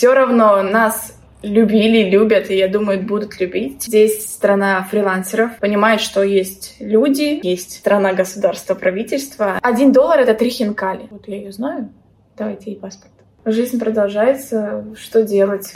все 0.00 0.14
равно 0.14 0.62
нас 0.62 1.14
любили, 1.42 2.08
любят, 2.08 2.50
и, 2.50 2.56
я 2.56 2.68
думаю, 2.68 3.02
будут 3.02 3.38
любить. 3.38 3.82
Здесь 3.82 4.32
страна 4.32 4.82
фрилансеров, 4.90 5.58
понимает, 5.58 6.00
что 6.00 6.22
есть 6.22 6.76
люди, 6.80 7.46
есть 7.46 7.80
страна 7.80 8.14
государства, 8.14 8.74
правительства. 8.74 9.58
Один 9.60 9.92
доллар— 9.92 10.20
это 10.20 10.32
три 10.32 10.48
хинкали. 10.48 11.06
Вот 11.10 11.28
я 11.28 11.36
ее 11.36 11.52
знаю. 11.52 11.92
Давайте 12.34 12.70
ей 12.70 12.76
паспорт. 12.78 13.12
Жизнь 13.44 13.78
продолжается. 13.78 14.86
Что 14.98 15.22
делать? 15.22 15.70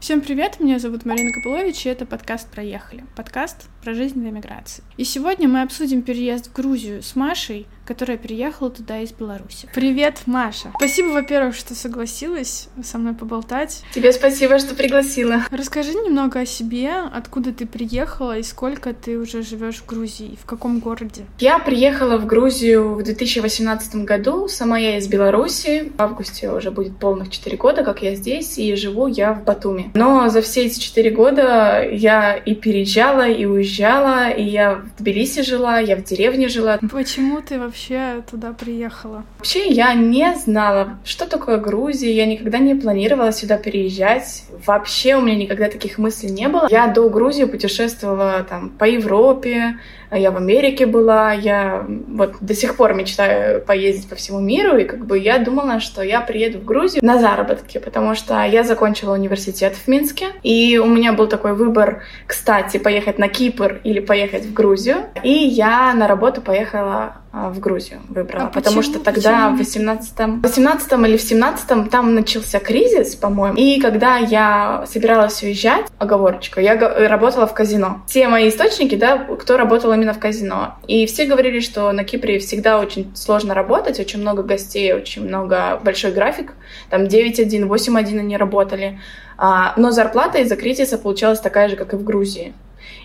Всем 0.00 0.22
привет, 0.22 0.60
меня 0.60 0.78
зовут 0.78 1.04
Марина 1.04 1.30
Копылович, 1.30 1.84
и 1.84 1.90
это 1.90 2.06
подкаст 2.06 2.50
«Проехали». 2.50 3.04
Подкаст 3.16 3.68
про 3.84 3.92
жизнь 3.92 4.24
в 4.24 4.26
эмиграции. 4.26 4.82
И 4.96 5.04
сегодня 5.04 5.46
мы 5.46 5.60
обсудим 5.60 6.00
переезд 6.00 6.46
в 6.46 6.52
Грузию 6.54 7.02
с 7.02 7.16
Машей, 7.16 7.66
которая 7.86 8.18
переехала 8.18 8.70
туда 8.70 9.00
из 9.00 9.12
Беларуси. 9.12 9.68
Привет, 9.74 10.22
Маша! 10.26 10.72
Спасибо, 10.76 11.08
во-первых, 11.08 11.54
что 11.54 11.74
согласилась 11.74 12.68
со 12.82 12.98
мной 12.98 13.14
поболтать. 13.14 13.82
Тебе 13.94 14.12
спасибо, 14.12 14.58
что 14.58 14.74
пригласила. 14.74 15.42
Расскажи 15.50 15.94
немного 15.94 16.40
о 16.40 16.46
себе, 16.46 16.90
откуда 17.12 17.52
ты 17.52 17.66
приехала 17.66 18.36
и 18.36 18.42
сколько 18.42 18.92
ты 18.92 19.16
уже 19.18 19.42
живешь 19.42 19.76
в 19.76 19.86
Грузии, 19.86 20.36
в 20.42 20.46
каком 20.46 20.80
городе? 20.80 21.24
Я 21.38 21.58
приехала 21.58 22.18
в 22.18 22.26
Грузию 22.26 22.94
в 22.94 23.02
2018 23.02 24.04
году, 24.04 24.48
сама 24.48 24.78
я 24.78 24.98
из 24.98 25.06
Беларуси. 25.06 25.92
В 25.96 26.02
августе 26.02 26.50
уже 26.50 26.70
будет 26.70 26.96
полных 26.98 27.30
4 27.30 27.56
года, 27.56 27.84
как 27.84 28.02
я 28.02 28.14
здесь, 28.14 28.58
и 28.58 28.74
живу 28.74 29.06
я 29.06 29.32
в 29.32 29.44
Батуми. 29.44 29.90
Но 29.94 30.28
за 30.28 30.42
все 30.42 30.64
эти 30.66 30.78
4 30.80 31.10
года 31.10 31.88
я 31.88 32.34
и 32.34 32.54
переезжала, 32.54 33.28
и 33.28 33.44
уезжала, 33.44 34.30
и 34.30 34.42
я 34.42 34.74
в 34.74 34.96
Тбилиси 34.98 35.42
жила, 35.42 35.78
я 35.78 35.96
в 35.96 36.04
деревне 36.04 36.48
жила. 36.48 36.78
Почему 36.90 37.40
ты 37.40 37.58
вообще 37.58 37.75
вообще 37.76 38.22
туда 38.30 38.52
приехала? 38.52 39.24
Вообще 39.38 39.68
я 39.68 39.92
не 39.92 40.34
знала, 40.34 40.98
что 41.04 41.28
такое 41.28 41.58
Грузия, 41.58 42.10
я 42.10 42.24
никогда 42.24 42.58
не 42.58 42.74
планировала 42.74 43.32
сюда 43.32 43.58
переезжать. 43.58 44.44
Вообще 44.66 45.16
у 45.16 45.20
меня 45.20 45.36
никогда 45.36 45.68
таких 45.68 45.98
мыслей 45.98 46.30
не 46.30 46.48
было. 46.48 46.68
Я 46.70 46.86
до 46.86 47.08
Грузии 47.10 47.44
путешествовала 47.44 48.44
там 48.48 48.70
по 48.70 48.84
Европе, 48.84 49.76
я 50.10 50.30
в 50.30 50.36
Америке 50.36 50.86
была, 50.86 51.32
я 51.32 51.84
вот 51.88 52.36
до 52.40 52.54
сих 52.54 52.76
пор 52.76 52.94
мечтаю 52.94 53.60
поездить 53.60 54.08
по 54.08 54.14
всему 54.14 54.40
миру, 54.40 54.78
и 54.78 54.84
как 54.84 55.04
бы 55.04 55.18
я 55.18 55.38
думала, 55.38 55.80
что 55.80 56.02
я 56.02 56.20
приеду 56.20 56.58
в 56.58 56.64
Грузию 56.64 57.04
на 57.04 57.18
заработки, 57.18 57.78
потому 57.78 58.14
что 58.14 58.42
я 58.44 58.62
закончила 58.62 59.14
университет 59.14 59.74
в 59.74 59.88
Минске, 59.88 60.28
и 60.42 60.78
у 60.78 60.86
меня 60.86 61.12
был 61.12 61.26
такой 61.26 61.54
выбор, 61.54 62.04
кстати, 62.26 62.78
поехать 62.78 63.18
на 63.18 63.28
Кипр 63.28 63.80
или 63.84 64.00
поехать 64.00 64.44
в 64.44 64.52
Грузию, 64.52 65.06
и 65.22 65.30
я 65.30 65.92
на 65.94 66.06
работу 66.06 66.40
поехала 66.40 67.16
в 67.36 67.60
Грузию 67.60 68.00
выбрала, 68.08 68.46
а 68.46 68.48
потому 68.48 68.82
что 68.82 68.98
тогда 68.98 69.50
почему? 69.50 69.56
в 69.56 69.58
18 69.58 70.42
18 70.42 70.92
или 70.92 71.16
в 71.16 71.22
17 71.22 71.90
там 71.90 72.14
начался 72.14 72.58
кризис, 72.58 73.14
по-моему, 73.14 73.56
и 73.56 73.80
когда 73.80 74.16
я 74.16 74.84
собиралась 74.86 75.42
уезжать, 75.42 75.86
оговорочка, 75.98 76.60
я 76.60 76.76
работала 77.08 77.46
в 77.46 77.54
казино. 77.54 78.02
Все 78.06 78.28
мои 78.28 78.48
источники, 78.48 78.94
да, 78.94 79.18
кто 79.18 79.56
работал 79.56 79.92
именно 79.92 80.14
в 80.14 80.18
казино, 80.18 80.76
и 80.88 81.06
все 81.06 81.26
говорили, 81.26 81.60
что 81.60 81.92
на 81.92 82.04
Кипре 82.04 82.38
всегда 82.38 82.80
очень 82.80 83.14
сложно 83.14 83.54
работать, 83.54 84.00
очень 84.00 84.20
много 84.20 84.42
гостей, 84.42 84.92
очень 84.94 85.26
много, 85.26 85.80
большой 85.84 86.12
график, 86.12 86.54
там 86.90 87.02
9-1, 87.02 87.66
8-1 87.68 88.18
они 88.18 88.36
работали, 88.36 88.98
а, 89.38 89.74
но 89.76 89.90
зарплата 89.90 90.38
из-за 90.38 90.56
кризиса 90.56 90.98
получалась 90.98 91.40
такая 91.40 91.68
же, 91.68 91.76
как 91.76 91.92
и 91.92 91.96
в 91.96 92.04
Грузии. 92.04 92.54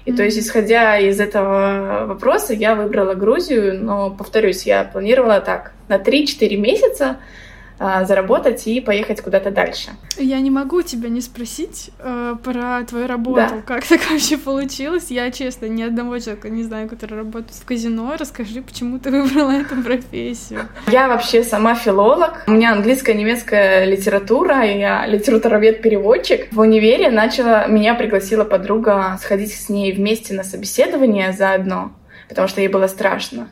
И 0.06 0.12
mm-hmm. 0.12 0.16
то 0.16 0.24
есть, 0.24 0.40
исходя 0.40 0.98
из 0.98 1.20
этого 1.20 2.06
вопроса, 2.08 2.54
я 2.54 2.76
выбрала 2.76 3.14
Грузию, 3.14 3.84
но, 3.84 4.10
повторюсь, 4.10 4.64
я 4.66 4.84
планировала 4.84 5.40
так, 5.42 5.74
на 5.88 5.98
3-4 5.98 6.58
месяца 6.58 7.18
заработать 8.06 8.68
и 8.68 8.80
поехать 8.80 9.22
куда-то 9.22 9.50
дальше. 9.50 9.90
Я 10.18 10.40
не 10.40 10.52
могу 10.52 10.82
тебя 10.84 11.10
не 11.10 11.22
спросить 11.22 11.90
э, 12.00 12.36
про 12.44 12.84
твою 12.84 13.08
работу. 13.08 13.42
Да. 13.56 13.62
Как 13.66 13.88
так 13.88 14.02
вообще 14.10 14.38
получилось? 14.38 15.10
Я, 15.10 15.32
честно, 15.32 15.66
ни 15.66 15.82
одного 15.82 16.20
человека 16.20 16.50
не 16.50 16.64
знаю, 16.64 16.88
который 16.88 17.18
работает 17.18 17.54
в 17.54 17.66
казино. 17.66 18.16
Расскажи, 18.20 18.62
почему 18.62 19.00
ты 19.00 19.10
выбрала 19.24 19.52
эту 19.52 19.82
профессию? 19.82 20.68
Я 20.88 21.08
вообще 21.08 21.44
сама 21.44 21.74
филолог. 21.76 22.44
У 22.48 22.52
меня 22.52 22.74
английская, 22.74 23.16
немецкая 23.16 23.86
литература, 23.86 24.64
и 24.66 24.78
я 24.78 25.08
литературовед-переводчик. 25.08 26.52
В 26.52 26.60
универе 26.60 27.10
начала, 27.10 27.66
меня 27.68 27.96
пригласила 27.96 28.44
подруга 28.44 29.18
сходить 29.20 29.54
с 29.54 29.70
ней 29.70 29.92
вместе 29.92 30.34
на 30.34 30.44
собеседование 30.44 31.34
заодно, 31.34 31.94
потому 32.30 32.48
что 32.48 32.62
ей 32.62 32.68
было 32.68 32.88
страшно. 32.88 33.50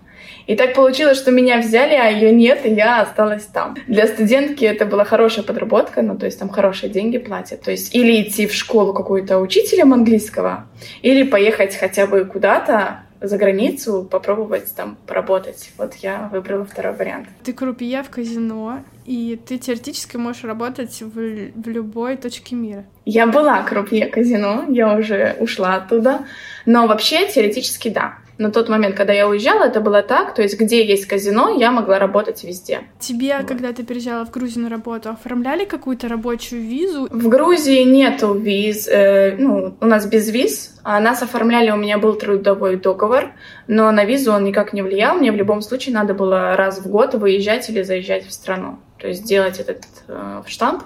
И 0.49 0.55
так 0.55 0.73
получилось, 0.73 1.19
что 1.19 1.29
меня 1.29 1.59
взяли, 1.59 1.93
а 1.93 2.09
ее 2.09 2.31
нет, 2.31 2.65
и 2.65 2.69
я 2.69 3.01
осталась 3.01 3.43
там. 3.43 3.75
Для 3.85 4.07
студентки 4.07 4.65
это 4.65 4.87
была 4.87 5.05
хорошая 5.05 5.45
подработка, 5.45 6.01
ну, 6.01 6.17
то 6.17 6.25
есть 6.25 6.39
там 6.39 6.49
хорошие 6.49 6.89
деньги 6.89 7.19
платят. 7.19 7.61
То 7.61 7.69
есть 7.69 7.93
или 7.93 8.23
идти 8.23 8.47
в 8.47 8.53
школу 8.55 8.91
какую-то 8.91 9.37
учителем 9.37 9.93
английского, 9.93 10.65
или 11.03 11.21
поехать 11.21 11.75
хотя 11.75 12.07
бы 12.07 12.25
куда-то, 12.25 13.01
за 13.21 13.37
границу, 13.37 14.07
попробовать 14.09 14.73
там 14.75 14.97
поработать. 15.05 15.69
Вот 15.77 15.93
я 15.95 16.29
выбрала 16.31 16.65
второй 16.65 16.95
вариант. 16.95 17.27
Ты 17.43 17.53
крупье 17.53 18.01
в 18.01 18.09
казино, 18.09 18.79
и 19.05 19.39
ты 19.47 19.59
теоретически 19.59 20.17
можешь 20.17 20.45
работать 20.45 20.99
в, 21.01 21.11
в 21.13 21.67
любой 21.67 22.17
точке 22.17 22.55
мира. 22.55 22.85
Я 23.05 23.27
была 23.27 23.61
крупье 23.61 24.07
казино, 24.07 24.65
я 24.69 24.97
уже 24.97 25.35
ушла 25.39 25.75
оттуда, 25.75 26.21
но 26.65 26.87
вообще 26.87 27.27
теоретически 27.27 27.89
да 27.89 28.17
на 28.39 28.51
тот 28.51 28.69
момент, 28.69 28.95
когда 28.95 29.11
я 29.11 29.27
уезжала, 29.27 29.65
это 29.65 29.81
было 29.81 30.01
так, 30.01 30.33
то 30.33 30.41
есть 30.41 30.57
где 30.57 30.83
есть 30.83 31.05
казино, 31.05 31.49
я 31.59 31.71
могла 31.71 31.99
работать 31.99 32.43
везде. 32.45 32.81
Тебе, 32.97 33.37
вот. 33.37 33.47
когда 33.47 33.73
ты 33.73 33.83
приезжала 33.83 34.25
в 34.25 34.31
Грузию 34.31 34.63
на 34.63 34.69
работу, 34.69 35.09
оформляли 35.09 35.65
какую-то 35.65 36.07
рабочую 36.07 36.61
визу? 36.61 37.07
В 37.11 37.27
Грузии 37.27 37.83
нету 37.83 38.33
виз, 38.33 38.87
э, 38.87 39.35
ну, 39.37 39.75
у 39.79 39.85
нас 39.85 40.07
без 40.07 40.29
виз, 40.29 40.79
а 40.83 41.01
нас 41.01 41.21
оформляли, 41.21 41.69
у 41.71 41.75
меня 41.75 41.97
был 41.97 42.15
трудовой 42.15 42.77
договор, 42.77 43.31
но 43.67 43.91
на 43.91 44.05
визу 44.05 44.31
он 44.31 44.45
никак 44.45 44.71
не 44.71 44.81
влиял, 44.81 45.17
мне 45.17 45.33
в 45.33 45.35
любом 45.35 45.61
случае 45.61 45.93
надо 45.93 46.13
было 46.13 46.55
раз 46.55 46.79
в 46.79 46.89
год 46.89 47.15
выезжать 47.15 47.69
или 47.69 47.83
заезжать 47.83 48.25
в 48.25 48.31
страну, 48.31 48.79
то 48.97 49.09
есть 49.09 49.25
делать 49.25 49.59
этот 49.59 49.83
э, 50.07 50.43
штамп, 50.47 50.83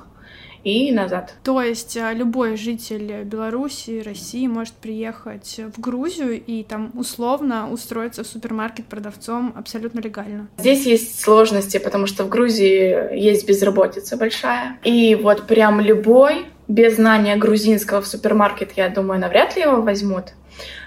и 0.64 0.92
назад. 0.92 1.34
То 1.44 1.62
есть 1.62 1.98
а, 1.98 2.14
любой 2.14 2.58
житель 2.58 3.24
Беларуси, 3.24 4.02
России 4.04 4.48
может 4.48 4.74
приехать 4.74 5.60
в 5.76 5.80
Грузию 5.80 6.42
и 6.42 6.64
там 6.64 6.92
условно 6.96 7.70
устроиться 7.72 8.24
в 8.24 8.28
супермаркет 8.28 8.86
продавцом 8.86 9.54
абсолютно 9.56 10.00
легально. 10.00 10.48
Здесь 10.58 10.86
есть 10.86 11.22
сложности, 11.22 11.78
потому 11.78 12.08
что 12.08 12.24
в 12.24 12.30
Грузии 12.30 13.16
есть 13.16 13.48
безработица 13.48 14.18
большая. 14.18 14.78
И 14.84 15.16
вот 15.16 15.48
прям 15.48 15.82
любой 15.82 16.46
без 16.68 16.96
знания 16.96 17.36
грузинского 17.36 18.02
в 18.02 18.08
супермаркет, 18.08 18.72
я 18.76 18.90
думаю, 18.90 19.20
навряд 19.20 19.56
ли 19.56 19.64
его 19.64 19.82
возьмут. 19.82 20.34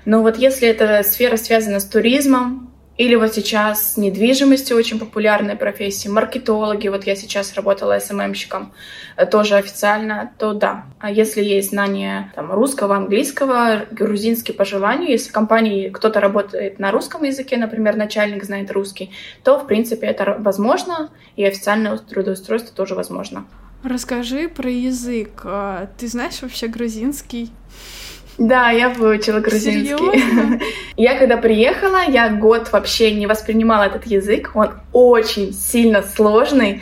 Но 0.05 0.23
вот 0.23 0.37
если 0.37 0.69
эта 0.69 1.03
сфера 1.03 1.37
связана 1.37 1.81
с 1.81 1.85
туризмом, 1.85 2.71
или 2.97 3.15
вот 3.15 3.35
сейчас 3.35 3.93
с 3.93 3.97
недвижимостью 3.97 4.77
очень 4.77 4.99
популярная 4.99 5.57
профессия, 5.57 6.09
маркетологи, 6.09 6.89
вот 6.89 7.05
я 7.05 7.15
сейчас 7.15 7.55
работала 7.55 7.99
СММщиком, 7.99 8.73
э, 9.17 9.27
тоже 9.27 9.57
официально, 9.57 10.33
то 10.39 10.55
да. 10.55 10.87
А 10.99 11.11
если 11.11 11.43
есть 11.43 11.71
знание 11.71 12.33
там, 12.35 12.53
русского, 12.53 12.97
английского, 12.97 13.87
грузинский 13.91 14.53
по 14.53 14.65
желанию, 14.65 15.11
если 15.11 15.29
в 15.29 15.33
компании 15.33 15.91
кто-то 15.91 16.21
работает 16.21 16.79
на 16.79 16.91
русском 16.91 17.23
языке, 17.25 17.57
например, 17.57 17.97
начальник 17.97 18.45
знает 18.45 18.71
русский, 18.71 19.11
то, 19.45 19.59
в 19.59 19.67
принципе, 19.67 20.07
это 20.07 20.37
возможно, 20.39 21.11
и 21.37 21.45
официальное 21.45 21.99
трудоустройство 21.99 22.75
тоже 22.75 22.95
возможно. 22.95 23.47
Расскажи 23.85 24.49
про 24.49 24.71
язык. 24.71 25.43
А, 25.45 25.89
ты 25.99 26.09
знаешь 26.09 26.41
вообще 26.41 26.67
грузинский? 26.67 27.53
Да, 28.39 28.71
я 28.71 28.91
выучила 28.91 29.41
грузинский. 29.41 29.97
Серьезно? 29.97 30.61
Я 30.99 31.19
когда 31.19 31.37
приехала, 31.37 31.99
я 32.09 32.31
год 32.31 32.73
вообще 32.73 33.11
не 33.13 33.27
воспринимала 33.27 33.83
этот 33.83 34.07
язык. 34.07 34.53
Он 34.55 34.71
очень 34.95 35.53
сильно 35.53 36.03
сложный. 36.03 36.81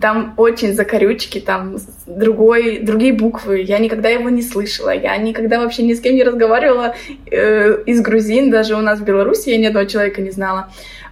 Там 0.00 0.34
очень 0.36 0.72
закорючки, 0.72 1.40
там 1.40 1.76
другой, 2.06 2.78
другие 2.78 3.12
буквы. 3.12 3.62
Я 3.62 3.78
никогда 3.78 4.08
его 4.08 4.30
не 4.30 4.42
слышала. 4.42 4.94
Я 4.94 5.16
никогда 5.16 5.58
вообще 5.58 5.82
ни 5.82 5.94
с 5.94 6.00
кем 6.00 6.14
не 6.14 6.22
разговаривала 6.22 6.94
э, 7.28 7.82
из 7.86 8.00
грузин. 8.02 8.52
Даже 8.52 8.76
у 8.76 8.80
нас 8.80 9.00
в 9.00 9.04
Беларуси 9.04 9.50
я 9.50 9.58
ни 9.58 9.66
одного 9.66 9.86
человека 9.86 10.22
не 10.22 10.30
знала. 10.30 10.68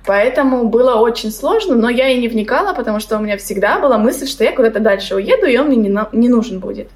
Поэтому 0.07 0.69
было 0.69 0.95
очень 0.97 1.33
сложно, 1.33 1.75
но 1.75 1.89
я 1.89 2.09
и 2.09 2.21
не 2.21 2.29
вникала, 2.29 2.75
потому 2.75 3.01
что 3.01 3.17
у 3.17 3.21
меня 3.21 3.37
всегда 3.39 3.81
была 3.81 3.99
мысль, 3.99 4.27
что 4.27 4.45
я 4.45 4.53
куда-то 4.53 4.79
дальше 4.79 5.17
уеду, 5.17 5.47
и 5.47 5.57
он 5.57 5.69
мне 5.69 5.77
не, 5.77 5.99
не 6.13 6.29
нужен 6.29 6.61
будет. 6.61 6.89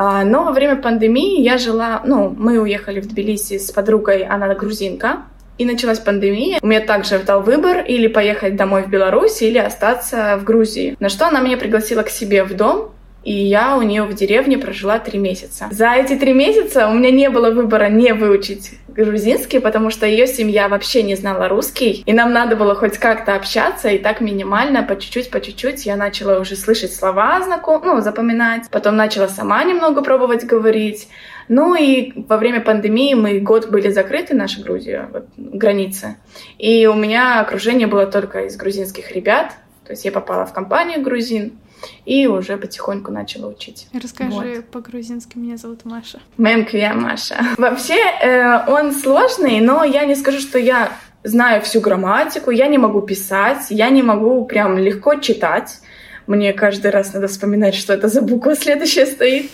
А, 0.00 0.22
но 0.22 0.44
во 0.44 0.52
время 0.52 0.76
пандемии 0.76 1.42
я 1.42 1.58
жила, 1.58 2.02
ну, 2.04 2.32
мы 2.38 2.60
уехали 2.60 3.00
в 3.00 3.08
Тбилиси 3.08 3.58
с 3.58 3.72
подругой, 3.72 4.22
она 4.22 4.54
грузинка, 4.54 5.24
и 5.58 5.64
началась 5.64 5.98
пандемия. 5.98 6.60
У 6.62 6.68
меня 6.68 6.80
также 6.82 7.18
дал 7.18 7.42
выбор 7.42 7.78
или 7.80 8.06
поехать 8.06 8.54
домой 8.54 8.84
в 8.84 8.88
Беларусь, 8.88 9.42
или 9.42 9.58
остаться 9.58 10.38
в 10.40 10.44
Грузии. 10.44 10.96
На 11.00 11.08
что 11.08 11.26
она 11.26 11.40
меня 11.40 11.56
пригласила 11.56 12.02
к 12.02 12.10
себе 12.10 12.44
в 12.44 12.54
дом, 12.54 12.92
и 13.24 13.32
я 13.32 13.76
у 13.76 13.82
нее 13.82 14.04
в 14.04 14.14
деревне 14.14 14.58
прожила 14.58 14.98
три 14.98 15.18
месяца. 15.18 15.68
За 15.70 15.92
эти 15.92 16.16
три 16.16 16.32
месяца 16.32 16.88
у 16.88 16.94
меня 16.94 17.10
не 17.10 17.30
было 17.30 17.50
выбора 17.50 17.88
не 17.88 18.12
выучить 18.14 18.72
грузинский, 18.88 19.60
потому 19.60 19.90
что 19.90 20.06
ее 20.06 20.26
семья 20.26 20.68
вообще 20.68 21.02
не 21.02 21.14
знала 21.14 21.48
русский, 21.48 22.02
и 22.04 22.12
нам 22.12 22.32
надо 22.32 22.56
было 22.56 22.74
хоть 22.74 22.98
как-то 22.98 23.34
общаться, 23.34 23.88
и 23.88 23.98
так 23.98 24.20
минимально, 24.20 24.82
по 24.82 24.96
чуть-чуть, 24.96 25.30
по 25.30 25.40
чуть-чуть 25.40 25.86
я 25.86 25.96
начала 25.96 26.40
уже 26.40 26.56
слышать 26.56 26.92
слова 26.92 27.40
знаком, 27.42 27.82
ну, 27.84 28.00
запоминать, 28.00 28.68
потом 28.70 28.96
начала 28.96 29.28
сама 29.28 29.62
немного 29.62 30.02
пробовать 30.02 30.44
говорить, 30.44 31.08
ну 31.48 31.74
и 31.74 32.12
во 32.28 32.36
время 32.36 32.60
пандемии 32.60 33.14
мы 33.14 33.38
год 33.40 33.70
были 33.70 33.88
закрыты, 33.88 34.34
наша 34.34 34.62
Грузия, 34.62 35.08
вот, 35.12 35.26
границы. 35.36 36.16
И 36.58 36.86
у 36.86 36.94
меня 36.94 37.40
окружение 37.40 37.86
было 37.86 38.06
только 38.06 38.44
из 38.46 38.56
грузинских 38.56 39.12
ребят. 39.12 39.52
То 39.86 39.92
есть 39.92 40.04
я 40.04 40.12
попала 40.12 40.44
в 40.44 40.52
компанию 40.52 41.02
грузин 41.02 41.58
и 42.04 42.26
уже 42.26 42.56
потихоньку 42.56 43.12
начала 43.12 43.48
учить. 43.48 43.88
Расскажи 43.92 44.56
вот. 44.56 44.64
по-грузински, 44.66 45.38
меня 45.38 45.56
зовут 45.56 45.84
Маша. 45.84 46.20
Мемквия 46.36 46.94
Маша. 46.94 47.36
Вообще 47.56 47.98
э, 48.22 48.70
он 48.70 48.92
сложный, 48.92 49.60
но 49.60 49.84
я 49.84 50.04
не 50.04 50.14
скажу, 50.14 50.40
что 50.40 50.58
я 50.58 50.92
знаю 51.24 51.62
всю 51.62 51.80
грамматику, 51.80 52.50
я 52.50 52.66
не 52.66 52.78
могу 52.78 53.02
писать, 53.02 53.66
я 53.70 53.90
не 53.90 54.02
могу 54.02 54.44
прям 54.44 54.78
легко 54.78 55.16
читать. 55.16 55.80
Мне 56.26 56.52
каждый 56.52 56.90
раз 56.90 57.14
надо 57.14 57.28
вспоминать, 57.28 57.74
что 57.74 57.94
это 57.94 58.08
за 58.08 58.22
буква 58.22 58.54
следующая 58.54 59.06
стоит. 59.06 59.50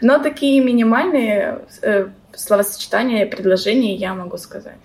Но 0.00 0.18
такие 0.18 0.62
минимальные 0.62 1.60
э, 1.82 2.08
словосочетания, 2.34 3.26
предложения 3.26 3.94
я 3.94 4.14
могу 4.14 4.36
сказать. 4.36 4.78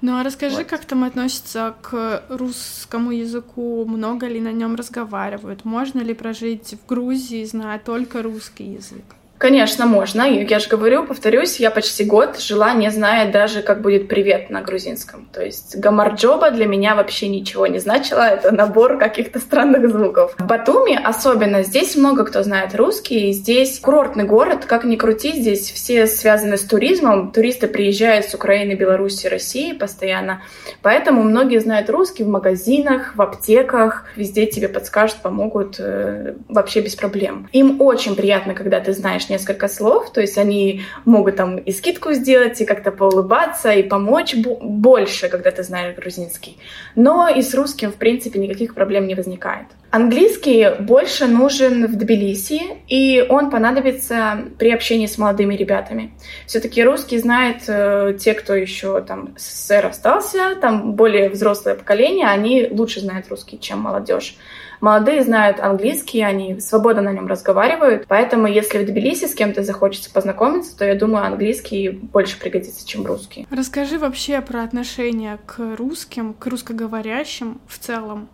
Ну 0.00 0.16
а 0.16 0.22
расскажи, 0.22 0.56
вот. 0.56 0.66
как 0.66 0.84
там 0.84 1.04
относятся 1.04 1.74
к 1.82 2.22
русскому 2.28 3.12
языку, 3.12 3.84
много 3.86 4.26
ли 4.26 4.40
на 4.40 4.52
нем 4.52 4.74
разговаривают, 4.74 5.64
можно 5.64 6.00
ли 6.00 6.14
прожить 6.14 6.74
в 6.74 6.86
Грузии, 6.86 7.44
зная 7.44 7.78
только 7.78 8.22
русский 8.22 8.64
язык? 8.64 9.04
Конечно, 9.38 9.84
можно. 9.84 10.22
Я 10.22 10.58
же 10.58 10.68
говорю, 10.68 11.04
повторюсь, 11.04 11.60
я 11.60 11.70
почти 11.70 12.04
год 12.04 12.40
жила, 12.40 12.72
не 12.72 12.90
зная 12.90 13.30
даже, 13.30 13.60
как 13.60 13.82
будет 13.82 14.08
привет 14.08 14.48
на 14.48 14.62
грузинском. 14.62 15.28
То 15.30 15.44
есть 15.44 15.76
гамарджоба 15.76 16.50
для 16.50 16.66
меня 16.66 16.94
вообще 16.94 17.28
ничего 17.28 17.66
не 17.66 17.78
значило. 17.78 18.22
Это 18.22 18.50
набор 18.50 18.98
каких-то 18.98 19.38
странных 19.38 19.90
звуков. 19.90 20.34
В 20.38 20.46
Батуми 20.46 20.98
особенно, 21.02 21.62
здесь 21.62 21.96
много 21.96 22.24
кто 22.24 22.42
знает 22.42 22.74
русский. 22.74 23.32
Здесь 23.32 23.78
курортный 23.78 24.24
город, 24.24 24.64
как 24.64 24.84
ни 24.84 24.96
крути, 24.96 25.32
здесь 25.32 25.70
все 25.70 26.06
связаны 26.06 26.56
с 26.56 26.62
туризмом. 26.62 27.30
Туристы 27.30 27.66
приезжают 27.66 28.26
с 28.26 28.34
Украины, 28.34 28.72
Беларуси, 28.72 29.26
России 29.26 29.72
постоянно. 29.72 30.40
Поэтому 30.80 31.22
многие 31.22 31.58
знают 31.58 31.90
русский 31.90 32.24
в 32.24 32.28
магазинах, 32.28 33.14
в 33.14 33.20
аптеках. 33.20 34.04
Везде 34.16 34.46
тебе 34.46 34.68
подскажут, 34.68 35.18
помогут 35.18 35.76
э, 35.78 36.36
вообще 36.48 36.80
без 36.80 36.94
проблем. 36.94 37.48
Им 37.52 37.82
очень 37.82 38.16
приятно, 38.16 38.54
когда 38.54 38.80
ты 38.80 38.94
знаешь 38.94 39.25
знаешь 39.26 39.28
несколько 39.28 39.68
слов, 39.68 40.12
то 40.12 40.20
есть 40.20 40.38
они 40.38 40.82
могут 41.04 41.36
там 41.36 41.58
и 41.58 41.72
скидку 41.72 42.12
сделать, 42.12 42.60
и 42.60 42.64
как-то 42.64 42.90
поулыбаться, 42.90 43.72
и 43.72 43.82
помочь 43.82 44.34
больше, 44.34 45.28
когда 45.28 45.50
ты 45.50 45.62
знаешь 45.62 45.96
грузинский. 45.96 46.56
Но 46.94 47.28
и 47.28 47.42
с 47.42 47.54
русским, 47.54 47.90
в 47.90 47.96
принципе, 47.96 48.38
никаких 48.38 48.74
проблем 48.74 49.06
не 49.06 49.14
возникает. 49.14 49.66
Английский 49.90 50.74
больше 50.80 51.26
нужен 51.26 51.86
в 51.86 51.96
Тбилиси, 51.96 52.60
и 52.88 53.24
он 53.28 53.50
понадобится 53.50 54.38
при 54.58 54.72
общении 54.72 55.06
с 55.06 55.16
молодыми 55.16 55.54
ребятами. 55.54 56.12
Все-таки 56.46 56.82
русский 56.84 57.18
знает 57.18 57.62
э, 57.68 58.16
те, 58.18 58.34
кто 58.34 58.54
еще 58.54 59.00
там 59.00 59.34
СССР 59.38 59.86
остался, 59.86 60.56
там 60.60 60.92
более 60.92 61.30
взрослое 61.30 61.76
поколение, 61.76 62.26
они 62.26 62.68
лучше 62.70 63.00
знают 63.00 63.28
русский, 63.28 63.58
чем 63.58 63.80
молодежь. 63.80 64.36
Молодые 64.80 65.24
знают 65.24 65.60
английский, 65.60 66.22
они 66.22 66.60
свободно 66.60 67.02
на 67.02 67.12
нем 67.12 67.26
разговаривают, 67.26 68.06
поэтому 68.08 68.46
если 68.46 68.78
в 68.78 68.86
Тбилиси 68.86 69.26
с 69.26 69.34
кем-то 69.34 69.62
захочется 69.62 70.10
познакомиться, 70.12 70.76
то 70.76 70.84
я 70.84 70.94
думаю, 70.94 71.26
английский 71.26 71.90
больше 71.90 72.38
пригодится, 72.38 72.86
чем 72.86 73.06
русский. 73.06 73.46
Расскажи 73.50 73.98
вообще 73.98 74.40
про 74.40 74.62
отношение 74.62 75.38
к 75.46 75.76
русским, 75.76 76.34
к 76.34 76.46
русскоговорящим 76.46 77.60
в 77.66 77.78
целом 77.78 78.28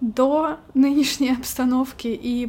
до 0.00 0.58
нынешней 0.74 1.32
обстановки 1.32 2.08
и 2.08 2.48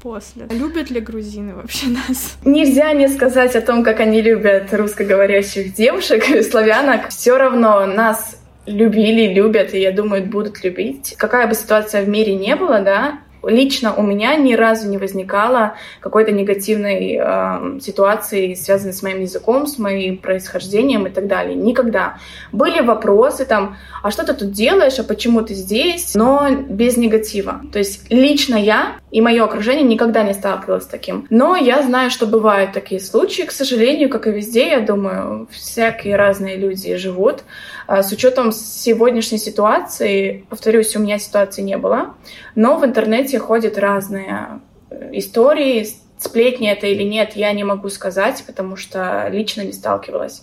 после. 0.00 0.46
Любят 0.50 0.90
ли 0.90 1.00
грузины 1.00 1.54
вообще 1.54 1.86
нас? 1.88 2.36
Нельзя 2.44 2.92
не 2.92 3.08
сказать 3.08 3.54
о 3.54 3.60
том, 3.60 3.84
как 3.84 4.00
они 4.00 4.20
любят 4.20 4.72
русскоговорящих 4.72 5.74
девушек, 5.74 6.24
славянок. 6.50 7.08
Все 7.08 7.36
равно 7.36 7.86
нас 7.86 8.41
любили, 8.66 9.32
любят, 9.32 9.74
и 9.74 9.80
я 9.80 9.92
думаю, 9.92 10.24
будут 10.24 10.62
любить. 10.64 11.14
Какая 11.18 11.46
бы 11.46 11.54
ситуация 11.54 12.04
в 12.04 12.08
мире 12.08 12.34
не 12.34 12.54
была, 12.56 12.80
да, 12.80 13.18
лично 13.44 13.94
у 13.94 14.02
меня 14.02 14.36
ни 14.36 14.54
разу 14.54 14.88
не 14.88 14.98
возникало 14.98 15.74
какой-то 16.00 16.32
негативной 16.32 17.18
э, 17.20 17.80
ситуации, 17.80 18.54
связанной 18.54 18.92
с 18.92 19.02
моим 19.02 19.20
языком, 19.20 19.66
с 19.66 19.78
моим 19.78 20.18
происхождением 20.18 21.06
и 21.06 21.10
так 21.10 21.26
далее. 21.26 21.54
Никогда. 21.54 22.18
Были 22.52 22.80
вопросы 22.80 23.44
там, 23.44 23.76
а 24.02 24.10
что 24.10 24.24
ты 24.24 24.34
тут 24.34 24.52
делаешь, 24.52 24.98
а 24.98 25.04
почему 25.04 25.42
ты 25.42 25.54
здесь, 25.54 26.14
но 26.14 26.50
без 26.50 26.96
негатива. 26.96 27.62
То 27.72 27.78
есть 27.78 28.10
лично 28.10 28.56
я 28.56 28.96
и 29.12 29.20
мое 29.20 29.44
окружение 29.44 29.84
никогда 29.84 30.22
не 30.22 30.32
сталкивалось 30.32 30.84
с 30.84 30.86
таким. 30.86 31.26
Но 31.28 31.54
я 31.54 31.82
знаю, 31.82 32.10
что 32.10 32.26
бывают 32.26 32.72
такие 32.72 32.98
случаи, 32.98 33.42
к 33.42 33.52
сожалению, 33.52 34.08
как 34.08 34.26
и 34.26 34.30
везде, 34.30 34.70
я 34.70 34.80
думаю, 34.80 35.48
всякие 35.52 36.16
разные 36.16 36.56
люди 36.56 36.96
живут. 36.96 37.44
А, 37.86 38.02
с 38.02 38.10
учетом 38.10 38.52
сегодняшней 38.52 39.36
ситуации, 39.36 40.46
повторюсь, 40.48 40.96
у 40.96 40.98
меня 40.98 41.18
ситуации 41.18 41.60
не 41.60 41.76
было, 41.76 42.14
но 42.54 42.78
в 42.78 42.86
интернете 42.86 43.38
ходят 43.38 43.76
разные 43.76 44.60
э, 44.88 45.10
истории, 45.12 45.86
сплетни 46.16 46.70
это 46.70 46.86
или 46.86 47.02
нет, 47.02 47.36
я 47.36 47.52
не 47.52 47.64
могу 47.64 47.90
сказать, 47.90 48.42
потому 48.46 48.76
что 48.76 49.28
лично 49.30 49.60
не 49.60 49.72
сталкивалась. 49.72 50.42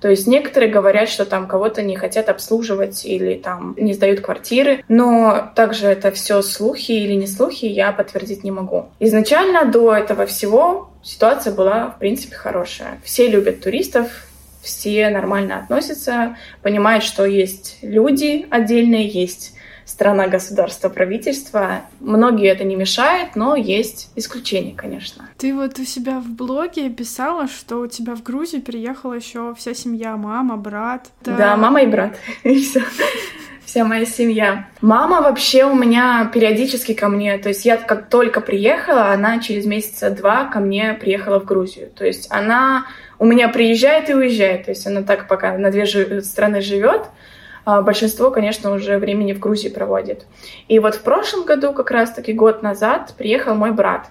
То 0.00 0.08
есть 0.08 0.26
некоторые 0.26 0.70
говорят, 0.70 1.08
что 1.08 1.24
там 1.24 1.46
кого-то 1.46 1.82
не 1.82 1.96
хотят 1.96 2.28
обслуживать 2.28 3.04
или 3.04 3.34
там 3.34 3.74
не 3.76 3.94
сдают 3.94 4.20
квартиры, 4.20 4.84
но 4.88 5.50
также 5.54 5.86
это 5.86 6.10
все 6.10 6.42
слухи 6.42 6.92
или 6.92 7.14
не 7.14 7.26
слухи, 7.26 7.64
я 7.64 7.92
подтвердить 7.92 8.44
не 8.44 8.50
могу. 8.50 8.86
Изначально 9.00 9.64
до 9.64 9.94
этого 9.94 10.26
всего 10.26 10.90
ситуация 11.02 11.52
была, 11.52 11.88
в 11.90 11.98
принципе, 11.98 12.36
хорошая. 12.36 13.00
Все 13.04 13.28
любят 13.28 13.60
туристов, 13.60 14.08
все 14.62 15.08
нормально 15.10 15.58
относятся, 15.58 16.36
понимают, 16.62 17.04
что 17.04 17.24
есть 17.24 17.78
люди 17.82 18.46
отдельные, 18.50 19.08
есть 19.08 19.54
страна, 19.88 20.28
государство, 20.28 20.90
правительство. 20.90 21.82
Многие 21.98 22.48
это 22.50 22.62
не 22.62 22.76
мешает, 22.76 23.36
но 23.36 23.56
есть 23.56 24.10
исключения, 24.16 24.74
конечно. 24.76 25.28
Ты 25.38 25.54
вот 25.54 25.78
у 25.78 25.84
себя 25.84 26.20
в 26.20 26.28
блоге 26.28 26.90
писала, 26.90 27.48
что 27.48 27.78
у 27.78 27.86
тебя 27.86 28.14
в 28.14 28.22
Грузию 28.22 28.60
переехала 28.60 29.14
еще 29.14 29.54
вся 29.56 29.72
семья, 29.72 30.16
мама, 30.16 30.58
брат. 30.58 31.08
Да, 31.24 31.36
да 31.36 31.56
мама 31.56 31.82
и 31.82 31.86
брат. 31.86 32.16
И 32.44 32.60
все 32.60 32.82
вся 33.64 33.84
моя 33.84 34.06
семья. 34.06 34.66
Мама 34.80 35.20
вообще 35.20 35.64
у 35.64 35.74
меня 35.74 36.30
периодически 36.32 36.94
ко 36.94 37.08
мне, 37.08 37.36
то 37.36 37.50
есть 37.50 37.66
я 37.66 37.76
как 37.76 38.08
только 38.08 38.40
приехала, 38.40 39.12
она 39.12 39.40
через 39.40 39.66
месяца 39.66 40.10
два 40.10 40.46
ко 40.46 40.60
мне 40.60 40.94
приехала 40.94 41.38
в 41.38 41.44
Грузию. 41.44 41.90
То 41.94 42.06
есть 42.06 42.28
она 42.30 42.86
у 43.18 43.26
меня 43.26 43.48
приезжает 43.48 44.08
и 44.08 44.14
уезжает, 44.14 44.64
то 44.64 44.70
есть 44.70 44.86
она 44.86 45.02
так 45.02 45.28
пока 45.28 45.58
на 45.58 45.70
две 45.70 45.84
страны 46.22 46.62
живет, 46.62 47.02
большинство, 47.82 48.30
конечно, 48.30 48.72
уже 48.72 48.98
времени 48.98 49.32
в 49.32 49.40
Грузии 49.40 49.68
проводит. 49.68 50.26
И 50.68 50.78
вот 50.78 50.94
в 50.94 51.02
прошлом 51.02 51.44
году, 51.44 51.72
как 51.72 51.90
раз-таки 51.90 52.32
год 52.32 52.62
назад, 52.62 53.14
приехал 53.18 53.54
мой 53.54 53.72
брат. 53.72 54.08